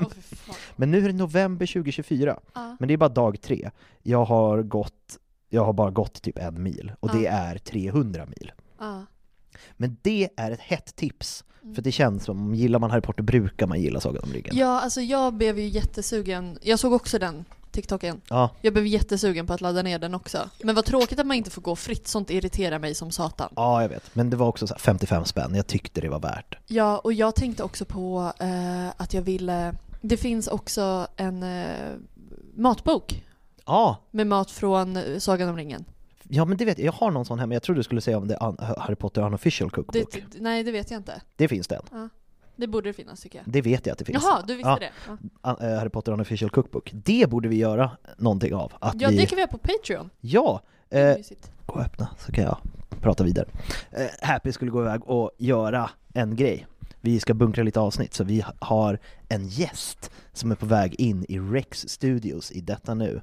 [0.76, 2.41] Men nu är det november 2024.
[2.55, 2.76] Ja.
[2.78, 3.70] Men det är bara dag tre.
[4.03, 5.18] Jag har gått,
[5.51, 8.53] jag har bara gått typ en mil, och det är 300 mil.
[8.78, 9.07] Ja.
[9.76, 11.74] Men det är ett hett tips, Mm.
[11.74, 14.57] för det känns som, gillar man Harry Potter brukar man gilla Sagan om ringen.
[14.57, 16.59] Ja, alltså jag blev ju jättesugen.
[16.62, 18.20] Jag såg också den TikToken.
[18.28, 18.51] Ja.
[18.62, 20.51] Jag blev jättesugen på att ladda ner den också.
[20.64, 23.53] Men vad tråkigt att man inte får gå fritt, sånt irriterar mig som satan.
[23.57, 24.14] Ja, jag vet.
[24.14, 26.59] Men det var också så här 55 spänn, jag tyckte det var värt.
[26.66, 29.74] Ja, och jag tänkte också på eh, att jag ville...
[30.01, 31.66] Det finns också en eh,
[32.55, 33.22] matbok
[33.70, 35.84] Ja, med mat från eh, Sagan om ringen.
[36.28, 36.86] ja men det vet jag.
[36.86, 38.78] Jag har någon sån här, men jag trodde du skulle säga om det är un-
[38.80, 40.12] Harry Potter Unofficial Cookbook.
[40.12, 41.48] Det, Det, nej, det vet jag inte.
[41.48, 41.82] finns den.
[41.92, 42.08] Ja.
[42.56, 43.52] Det borde det finnas tycker jag.
[43.52, 44.22] Det vet jag att det finns.
[44.24, 44.78] Jaha, du visste Ja.
[44.80, 44.90] det?
[45.42, 45.52] Ja.
[45.52, 46.90] Un- eh, Harry Potter Unofficial Cookbook.
[46.94, 48.72] Det borde vi göra någonting av.
[48.80, 49.16] Att Ja, vi...
[49.16, 50.10] det kan vi göra på Patreon.
[50.20, 50.60] Ja!
[50.88, 51.50] Det är Eh, mysigt.
[51.66, 52.58] gå och öppna så kan jag
[53.00, 53.48] prata vidare.
[53.90, 56.66] Eh, Happy skulle gå iväg och göra en grej.
[57.00, 58.98] Vi ska bunkra lite avsnitt, så vi ha- har
[59.28, 63.20] en gäst som är på väg in i Rex Studios i detta nu.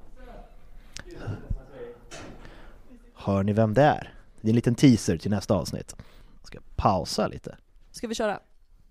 [3.14, 4.12] Hör ni vem det är?
[4.40, 5.94] Det är en liten teaser till nästa avsnitt.
[6.40, 7.56] Jag ska pausa lite.
[7.90, 8.40] Ska vi köra?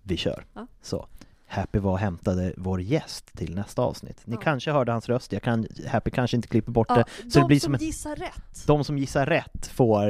[0.04, 0.46] Vi kör.
[0.54, 0.68] Ja.
[0.82, 1.08] Så.
[1.50, 4.22] Happy var och hämtade vår gäst till nästa avsnitt.
[4.26, 4.42] Ni Ja.
[4.42, 7.04] kanske hörde hans röst, jag kan, Happy kanske inte klipper bort Ja, det.
[7.32, 8.64] Så de det blir som som en, gissar rätt.
[8.68, 10.02] de som gissar rätt får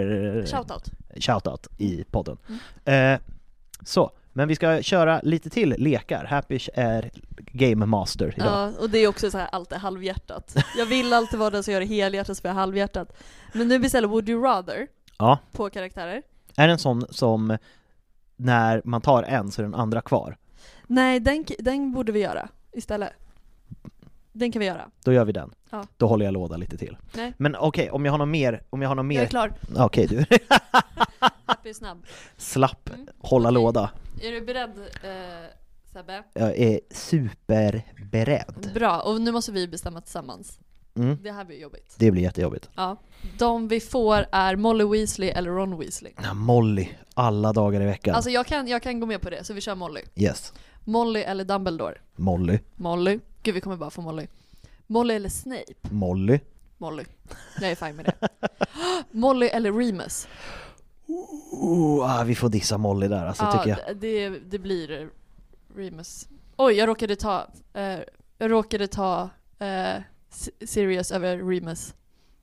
[0.45, 0.91] Shoutout.
[1.15, 2.37] shoutout i podden.
[2.85, 3.13] Mm.
[3.13, 3.19] Eh,
[3.85, 6.25] så, men vi ska köra lite till lekar.
[6.25, 8.47] Happy är Game Master idag.
[8.47, 10.55] Ja, och det är också så här alltid halvhjärtat.
[10.77, 13.17] Jag vill alltid vara den som gör det helhjärtat så blir jag halvhjärtat.
[13.53, 15.39] Men nu beställer Would You Rather Ja.
[15.51, 16.21] på karaktärer.
[16.57, 17.57] Är det en sån som
[18.35, 20.37] när man tar en så är den andra kvar?
[20.87, 23.13] Nej, den, den borde vi göra istället.
[24.31, 24.85] Den kan vi göra.
[25.03, 25.51] Då gör vi den.
[25.69, 25.83] Ja.
[25.97, 26.97] Då håller jag låda lite till.
[27.15, 27.33] Nej.
[27.37, 29.15] Men okej, om jag har något mer, om jag har något mer...
[29.15, 29.53] Jag är klar.
[29.77, 30.25] Okej du.
[31.47, 32.05] Happy är snabb.
[32.37, 33.07] Slapp, Mm.
[33.19, 33.89] hålla låda.
[34.21, 35.49] Är du beredd eh,
[35.93, 36.23] Sebbe?
[36.33, 38.71] Jag är superberedd.
[38.73, 40.59] Bra, och nu måste vi bestämma tillsammans.
[40.95, 41.17] Mm.
[41.23, 41.95] Det här blir jobbigt.
[41.97, 42.69] Det blir jättejobbigt.
[42.75, 42.97] Ja.
[43.37, 46.13] De vi får är Molly Weasley eller Ron Weasley.
[46.23, 48.15] Ja, Molly, alla dagar i veckan.
[48.15, 50.01] Alltså jag kan, jag kan gå med på det, så vi kör Molly.
[50.15, 50.53] Yes.
[50.83, 51.97] Molly eller Dumbledore?
[52.15, 53.19] Molly, Molly.
[53.43, 54.27] Gud vi kommer bara få Molly.
[54.87, 55.73] Molly eller Snape?
[55.81, 56.39] Molly.
[56.77, 57.03] Molly.
[57.61, 58.27] Jag är fine med det.
[59.11, 60.27] Molly eller Remus?
[61.07, 63.97] Oh, ah, vi får dissa Molly där alltså, tycker jag.
[63.97, 65.09] det, det blir
[65.75, 66.27] Remus.
[66.57, 67.99] Oj, jag råkade ta, eh,
[68.37, 69.29] jag råkade ta
[69.59, 70.01] eh,
[70.65, 71.93] Sirius över Remus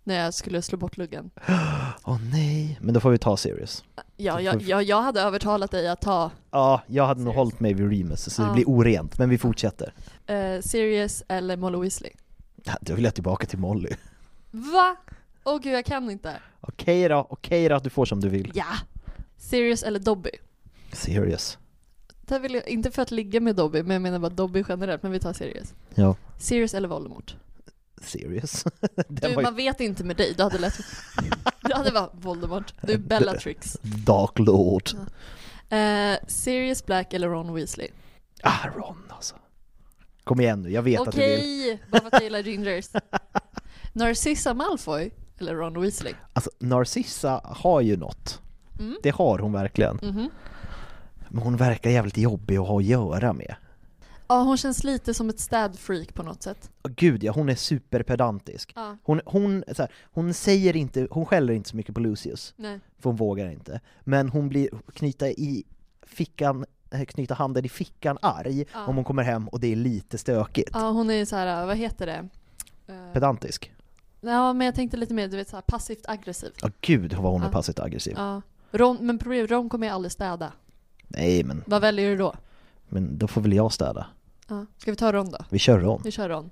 [0.05, 1.31] när jag skulle slå bort luggen.
[2.05, 3.85] Åh nej, men då får vi ta Sirius.
[4.17, 7.75] Ja, jag, jag, jag hade övertalat dig att ta Ja, jag hade nog hållit mig
[7.75, 8.55] vid Remus, så det Ja.
[8.55, 9.95] blir orent, men vi fortsätter.
[10.27, 12.11] eh, Sirius eller Molly Weasley.
[12.65, 13.91] Ja, Då vill jag tillbaka till Molly.
[14.51, 14.97] Va?
[15.45, 16.37] Åh gud, jag kan inte.
[16.61, 18.53] Okej då, okej då att du får som du vill.
[18.55, 18.67] Ja!
[19.37, 20.31] Sirius eller Dobby?
[20.93, 21.59] Sirius.
[22.21, 25.03] Det vill jag, inte för att ligga med Dobby, men jag menar bara Dobby generellt,
[25.03, 25.75] men vi tar Sirius.
[25.95, 27.37] Ja, Sirius eller Voldemort?
[28.03, 28.65] Sirius.
[28.81, 30.79] Den Du, var ju man vet inte med dig, du hade lätt...
[31.63, 32.75] Du hade varit Voldemort.
[32.83, 33.79] Du är Bellatrix.
[33.83, 34.91] Dark Lord.
[35.69, 37.89] Eh, Sirius Black eller Ron Weasley?
[38.43, 39.35] Ah, Ron alltså.
[40.25, 41.39] Kom igen nu, jag vet att du vill.
[41.39, 42.91] Okej, bara för att jag gillar gingers.
[43.93, 46.15] Narcissa Malfoy eller Ron Weasley?
[46.33, 48.41] Alltså, Narcissa har ju något.
[48.79, 48.97] Mm.
[49.03, 49.99] Det har hon verkligen.
[50.03, 50.31] Mhm.
[51.29, 53.55] Men hon verkar jävligt jobbig att ha att göra med.
[54.29, 56.71] Ja, hon känns lite som ett städfreak på något sätt.
[56.83, 58.73] Gud ja, hon är superpedantisk.
[58.77, 58.97] Ja.
[59.03, 62.81] Hon, hon, så här, hon säger inte, hon skäller inte så mycket på Lucius, Nej.
[62.99, 63.81] för hon vågar inte.
[64.01, 65.65] Men hon blir knyta i
[66.03, 68.87] fickan, eh, knyta handen i fickan arg Ja.
[68.87, 70.71] om hon kommer hem och det är lite stökigt.
[70.73, 72.29] Ja, hon är så här, vad heter det?
[72.87, 73.73] Eh, Pedantisk.
[74.25, 76.51] Ja, men jag tänkte lite mer, du vet så här passivt aggressiv.
[76.63, 77.53] Ja gud vad hon är Ja.
[77.53, 78.15] passivt aggressiv.
[78.17, 78.43] Ja.
[78.73, 80.53] Ron, men problemet Ron kommer ju aldrig städa.
[81.09, 82.35] Nej men, Vad väljer du då?
[82.89, 84.07] men då får väl jag städa.
[84.49, 84.67] Ja.
[84.79, 85.39] Ska vi ta Ron då?
[85.51, 86.01] Vi kör Ron.
[86.05, 86.51] Vi kör Ron.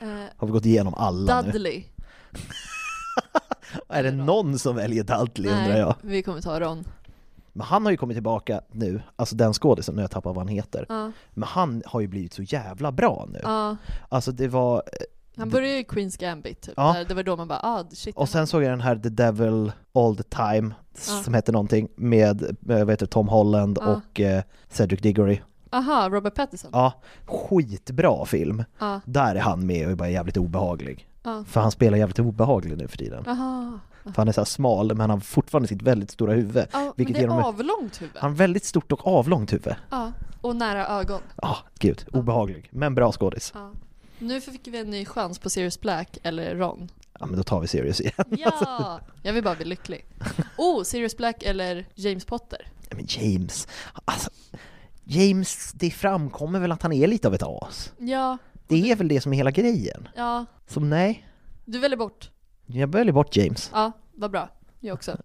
[0.00, 1.50] Eh, Har vi gått igenom alla nu?
[1.50, 1.84] Dudley.
[3.88, 5.94] Är det någon som väljer Dudley undrar jag?
[6.02, 6.84] vi kommer ta Ron.
[7.52, 10.44] Men han har ju kommit tillbaka nu, alltså den skådisen, nu har jag tappat vad
[10.46, 10.86] han heter.
[10.88, 11.12] Ja.
[11.30, 13.40] Men han har ju blivit så jävla bra nu.
[13.42, 13.76] Ja.
[14.08, 14.82] Alltså det var...
[15.36, 16.74] Han började ju i Queens Gambit, typ.
[16.76, 16.96] Ja.
[17.08, 18.16] Det var då man bara ah shit.
[18.16, 20.74] Och sen såg jag den här The Devil All the Time,
[21.08, 21.22] Ja.
[21.24, 23.86] som heter någonting, med eh, vad heter det, Tom Holland Ja.
[24.10, 25.40] och eh, Cedric Diggory.
[25.70, 26.70] Aha, Robert Pattinson?
[26.72, 26.92] Ja,
[27.26, 28.64] skitbra film.
[28.78, 29.00] Ja.
[29.04, 31.08] Där är han med och är bara jävligt obehaglig.
[31.46, 33.24] För han spelar jävligt obehaglig nu för tiden.
[33.28, 33.78] Aha.
[34.04, 36.66] För han är så här smal, men han har fortfarande sitt väldigt stora huvud.
[36.72, 38.16] Ja, men vilket det ger är honom- avlångt huvud.
[38.18, 39.74] Han har väldigt stort och avlångt huvud.
[39.90, 41.20] Ja, och nära ögon.
[41.42, 42.68] Ja, gud, obehaglig.
[42.72, 43.52] Men bra skådis.
[44.22, 46.88] Nu fick vi en ny chans på Sirius Black eller Ron.
[47.20, 48.12] Ja, men då tar vi Sirius igen.
[48.30, 49.00] Ja!
[49.22, 50.04] Jag vill bara bli lycklig.
[50.58, 52.68] Oh, Sirius Black eller James Potter.
[52.90, 53.68] Ja, Men James,
[54.04, 54.30] alltså,
[55.04, 57.92] James, det framkommer väl att han är lite av ett as?
[57.98, 60.08] Ja, Det är väl det som är hela grejen.
[60.16, 60.46] ja.
[60.66, 61.26] Så nej,
[61.64, 62.30] Du väljer bort.
[62.66, 63.70] jag väljer bort James.
[63.74, 64.48] Ja, vad bra.
[64.80, 65.16] Jag också.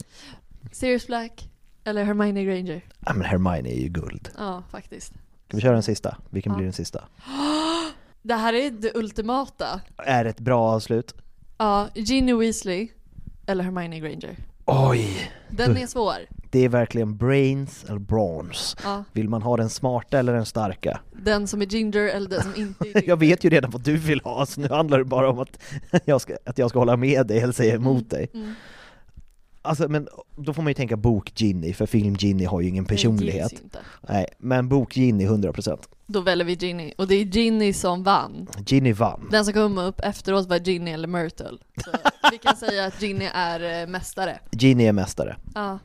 [0.72, 1.48] Sirius Black
[1.84, 2.84] eller Hermione Granger.
[3.06, 4.28] Ja, men Hermione är ju guld.
[4.38, 5.12] Ja, faktiskt.
[5.48, 6.16] Ska vi köra den sista?
[6.30, 6.56] Vilken Ja.
[6.56, 7.04] blir den sista?
[8.22, 9.80] Det här är det ultimata.
[9.96, 11.14] Är ett bra avslut?
[11.58, 12.88] Ja, Ginny Weasley
[13.46, 14.36] eller Hermione Granger.
[14.64, 15.30] Oj!
[15.50, 16.16] Den är svår.
[16.50, 18.76] Det är verkligen brains eller brawns.
[18.84, 19.04] Ja.
[19.12, 21.00] Vill man ha den smarta eller den starka?
[21.12, 23.08] Den som är ginger eller den som inte är ginger.
[23.08, 25.62] Jag vet ju redan vad du vill ha, så nu handlar det bara om att
[26.04, 28.30] jag ska, att jag ska hålla med dig eller säga emot dig.
[28.34, 28.54] Mm.
[29.62, 32.84] Alltså men då får man ju tänka bok Ginny, för film Ginny har ju ingen
[32.84, 33.52] personlighet.
[33.52, 33.78] inte.
[34.08, 35.78] Nej, men bok Ginny 100%.
[36.06, 36.92] Då väljer vi Ginny.
[36.98, 38.46] Och det är Ginny som vann.
[38.66, 39.28] Ginny vann.
[39.30, 41.58] Den som kom upp efteråt var Ginny eller Myrtle.
[41.84, 41.90] Så
[42.32, 44.38] vi kan säga att Ginny är eh, mästare.
[44.52, 45.36] Ginny är mästare.
[45.54, 45.78] Ja.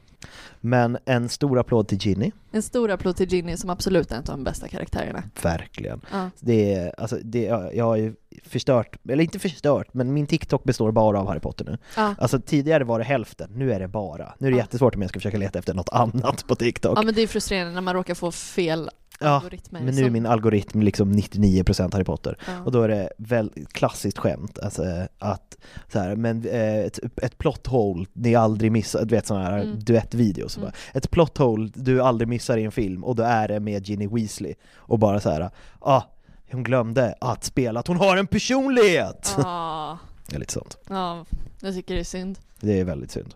[0.66, 4.22] Men en stor applåd till Ginny, En stor applåd till Ginny som absolut är en
[4.22, 5.24] av de bästa karaktärerna.
[5.42, 6.02] verkligen.
[6.12, 6.30] Ja.
[6.40, 7.44] Det är, alltså, det,
[7.74, 11.66] jag har ju förstört, eller inte förstört, men min TikTok består bara av Harry Potter
[11.66, 11.78] nu.
[11.96, 12.16] Ja.
[12.20, 14.34] Alltså tidigare var det hälften, nu är det bara.
[14.40, 16.98] Nu är det jättesvårt om jag ska försöka leta efter något annat på TikTok.
[16.98, 18.90] ja men det är frustrerande när man råkar få fel
[19.20, 22.38] Ja, men nu är min algoritm liksom 99% Harry Potter.
[22.48, 22.62] Ja.
[22.66, 24.84] Och då är det väl klassiskt skämt, alltså
[25.20, 25.58] att
[25.92, 29.60] så här, men eh, ett, ett plot hole ni aldrig missar, du vet sådana här
[29.64, 29.80] Mm.
[29.80, 30.58] duettvideos.
[30.58, 30.70] Mm.
[30.70, 33.88] Bara, ett plot hole du aldrig missar i en film, och då är det med
[33.88, 34.54] Ginny Weasley.
[34.76, 35.50] Och bara så här,
[35.80, 36.02] ah,
[36.52, 39.36] hon glömde att spela, att hon har en personlighet!
[39.38, 39.98] Ja,
[40.30, 40.78] Det är lite sånt.
[40.90, 41.26] ja,
[41.62, 42.40] jag tycker det är synd.
[42.60, 43.36] Det är väldigt synd.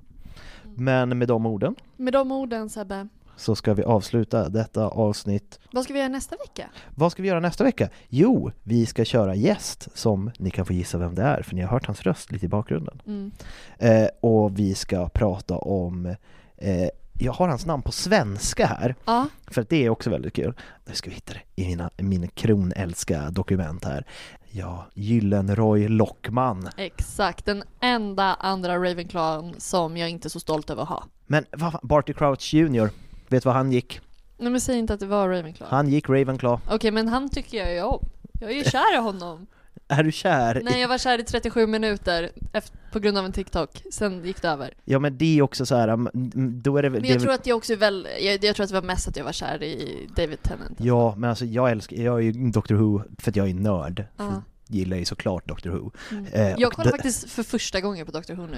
[0.65, 0.83] Mm.
[1.07, 3.07] Men med de orden Med de orden Sebbe,
[3.39, 6.69] så ska vi avsluta detta avsnitt vad ska vi göra nästa vecka?
[6.95, 7.89] Vad ska vi göra nästa vecka?
[8.09, 11.61] Jo, vi ska köra gäst som ni kan få gissa vem det är, för ni
[11.61, 13.01] har hört hans röst lite i bakgrunden.
[13.07, 13.31] Mm.
[13.77, 16.15] Eh, och vi ska prata om,
[16.57, 20.53] eh, jag har hans namn på svenska här, Ja, för det är också väldigt kul.
[20.85, 24.05] Nu ska vi hitta det i mina, mina kronälska dokument här.
[24.51, 26.69] Ja, Gyllenroy Lockman.
[26.77, 27.45] exakt.
[27.45, 31.03] Den enda andra Ravenclawn som jag inte är så stolt över att ha.
[31.27, 32.89] Men vad Barty Crouch Jr,
[33.29, 33.99] vet vad han gick?
[34.37, 35.75] Nej men säg inte att det var Ravenclaw.
[35.75, 36.61] Han gick Ravenclaw.
[36.75, 38.05] Okej men han tycker jag ju om.
[38.41, 39.47] Jag är ju kär i honom.
[39.87, 40.61] Är du kär?
[40.63, 44.41] Nej jag var kär i 37 minuter efter, på grund av en TikTok, sen gick
[44.41, 44.73] det över.
[44.85, 46.89] Ja men det är också så här, mm, mm, då är det.
[46.89, 48.75] Men det jag väl- tror att jag också är väl, jag, jag tror att det
[48.75, 50.77] var mest att jag var kär i David Tennant.
[50.77, 54.05] Ja, men alltså jag älskar, jag är ju Doctor Who för att jag är nörd.
[54.17, 54.41] Ja.
[54.67, 55.91] Gillar ju såklart Doctor Who.
[56.11, 56.25] Mm.
[56.25, 58.57] Eh, jag kollar det- faktiskt för första gången på Doctor Who nu.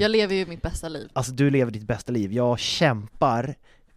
[0.00, 1.08] Jag lever ju mitt bästa liv.
[1.12, 3.54] Alltså du lever ditt bästa liv, jag kämpar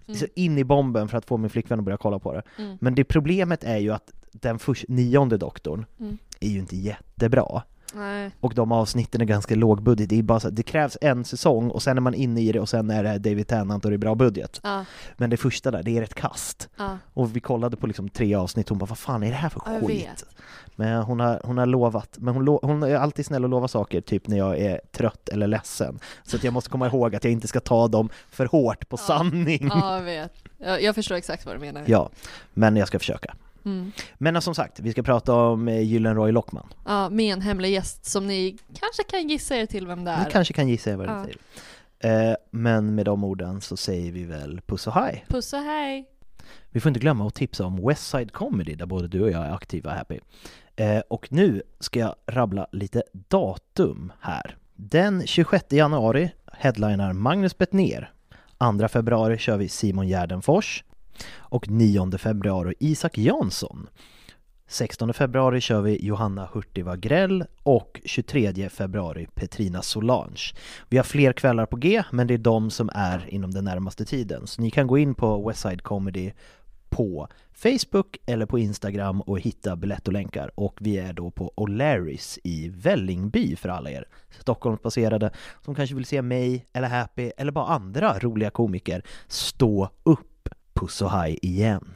[0.07, 0.19] Mm.
[0.19, 2.41] så in i bomben för att få min flickvän att börja kolla på det.
[2.57, 2.77] Mm.
[2.81, 6.17] Men det problemet är ju att den först, nionde doktorn Mm.
[6.39, 7.61] är ju inte jättebra.
[7.93, 8.31] Nej.
[8.39, 11.83] Och de avsnitten är ganska lågbudget, det är bara så, det krävs en säsong och
[11.83, 13.97] sen är man inne i det och sen är det David Tennant och det är
[13.97, 14.59] bra budget.
[14.63, 14.85] Ja.
[15.17, 16.69] Men det första där, det är ett kast.
[16.77, 16.97] Ja.
[17.13, 19.61] Och vi kollade på liksom tre avsnitt, hon bara vad fan är det här för
[19.65, 20.05] Ja, jag skit?
[20.07, 20.25] vet.
[20.75, 23.67] Men hon har, hon har lovat, men hon, lo, hon är alltid snäll att lova
[23.67, 25.99] saker, typ när jag är trött eller ledsen.
[26.23, 28.97] Så att jag måste komma ihåg att jag inte ska ta dem för hårt på
[28.97, 29.67] sanning.
[29.73, 30.33] Ja, jag vet.
[30.57, 31.83] Jag, jag förstår exakt vad du menar.
[31.85, 32.09] Ja,
[32.53, 33.35] men jag ska försöka.
[33.67, 33.91] Mm.
[34.17, 36.67] Men eh, som sagt, vi ska prata om eh, Gyllenroy Lockman.
[36.85, 40.25] Ja, med en hemlig gäst som ni kanske kan gissa er till vem det är.
[40.25, 41.23] Ni kanske kan gissa er vad det Ja.
[41.23, 42.29] säger.
[42.29, 45.25] Eh, men med de orden så säger vi väl puss och hej.
[45.27, 46.05] Puss och hej!
[46.71, 49.45] Vi får inte glömma att tipsa om West Side Comedy där både du och jag
[49.45, 50.19] är aktiva Happy.
[50.75, 54.57] Eh, och nu ska jag rabbla lite datum här.
[54.75, 58.11] Den 26 januari headlinar Magnus Bettner.
[58.79, 60.83] 2 februari kör vi Simon Gärdenfors.
[61.37, 63.87] Och 9 februari Isak Jansson.
[64.69, 70.53] 16 februari kör vi Johanna Hurtig Wagrell och 23 februari Petrina Solange.
[70.89, 74.05] Vi har fler kvällar på G, men det är de som är inom den närmaste
[74.05, 74.47] tiden.
[74.47, 75.53] Så ni kan gå in på
[76.89, 80.51] på Facebook eller på Instagram och hitta biljett och länkar.
[80.55, 84.05] Och vi är då på O'Larrys i Vällingby för alla er
[84.39, 90.27] Stockholmsbaserade som kanske vill se mig eller Happy eller bara andra roliga komiker stå upp.
[90.79, 91.93] Puss och hej igen!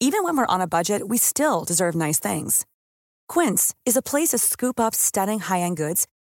[0.00, 2.66] Even when we're on a budget, we still deserve nice things.
[3.26, 6.06] Quince is a place to scoop up stunning high-end goods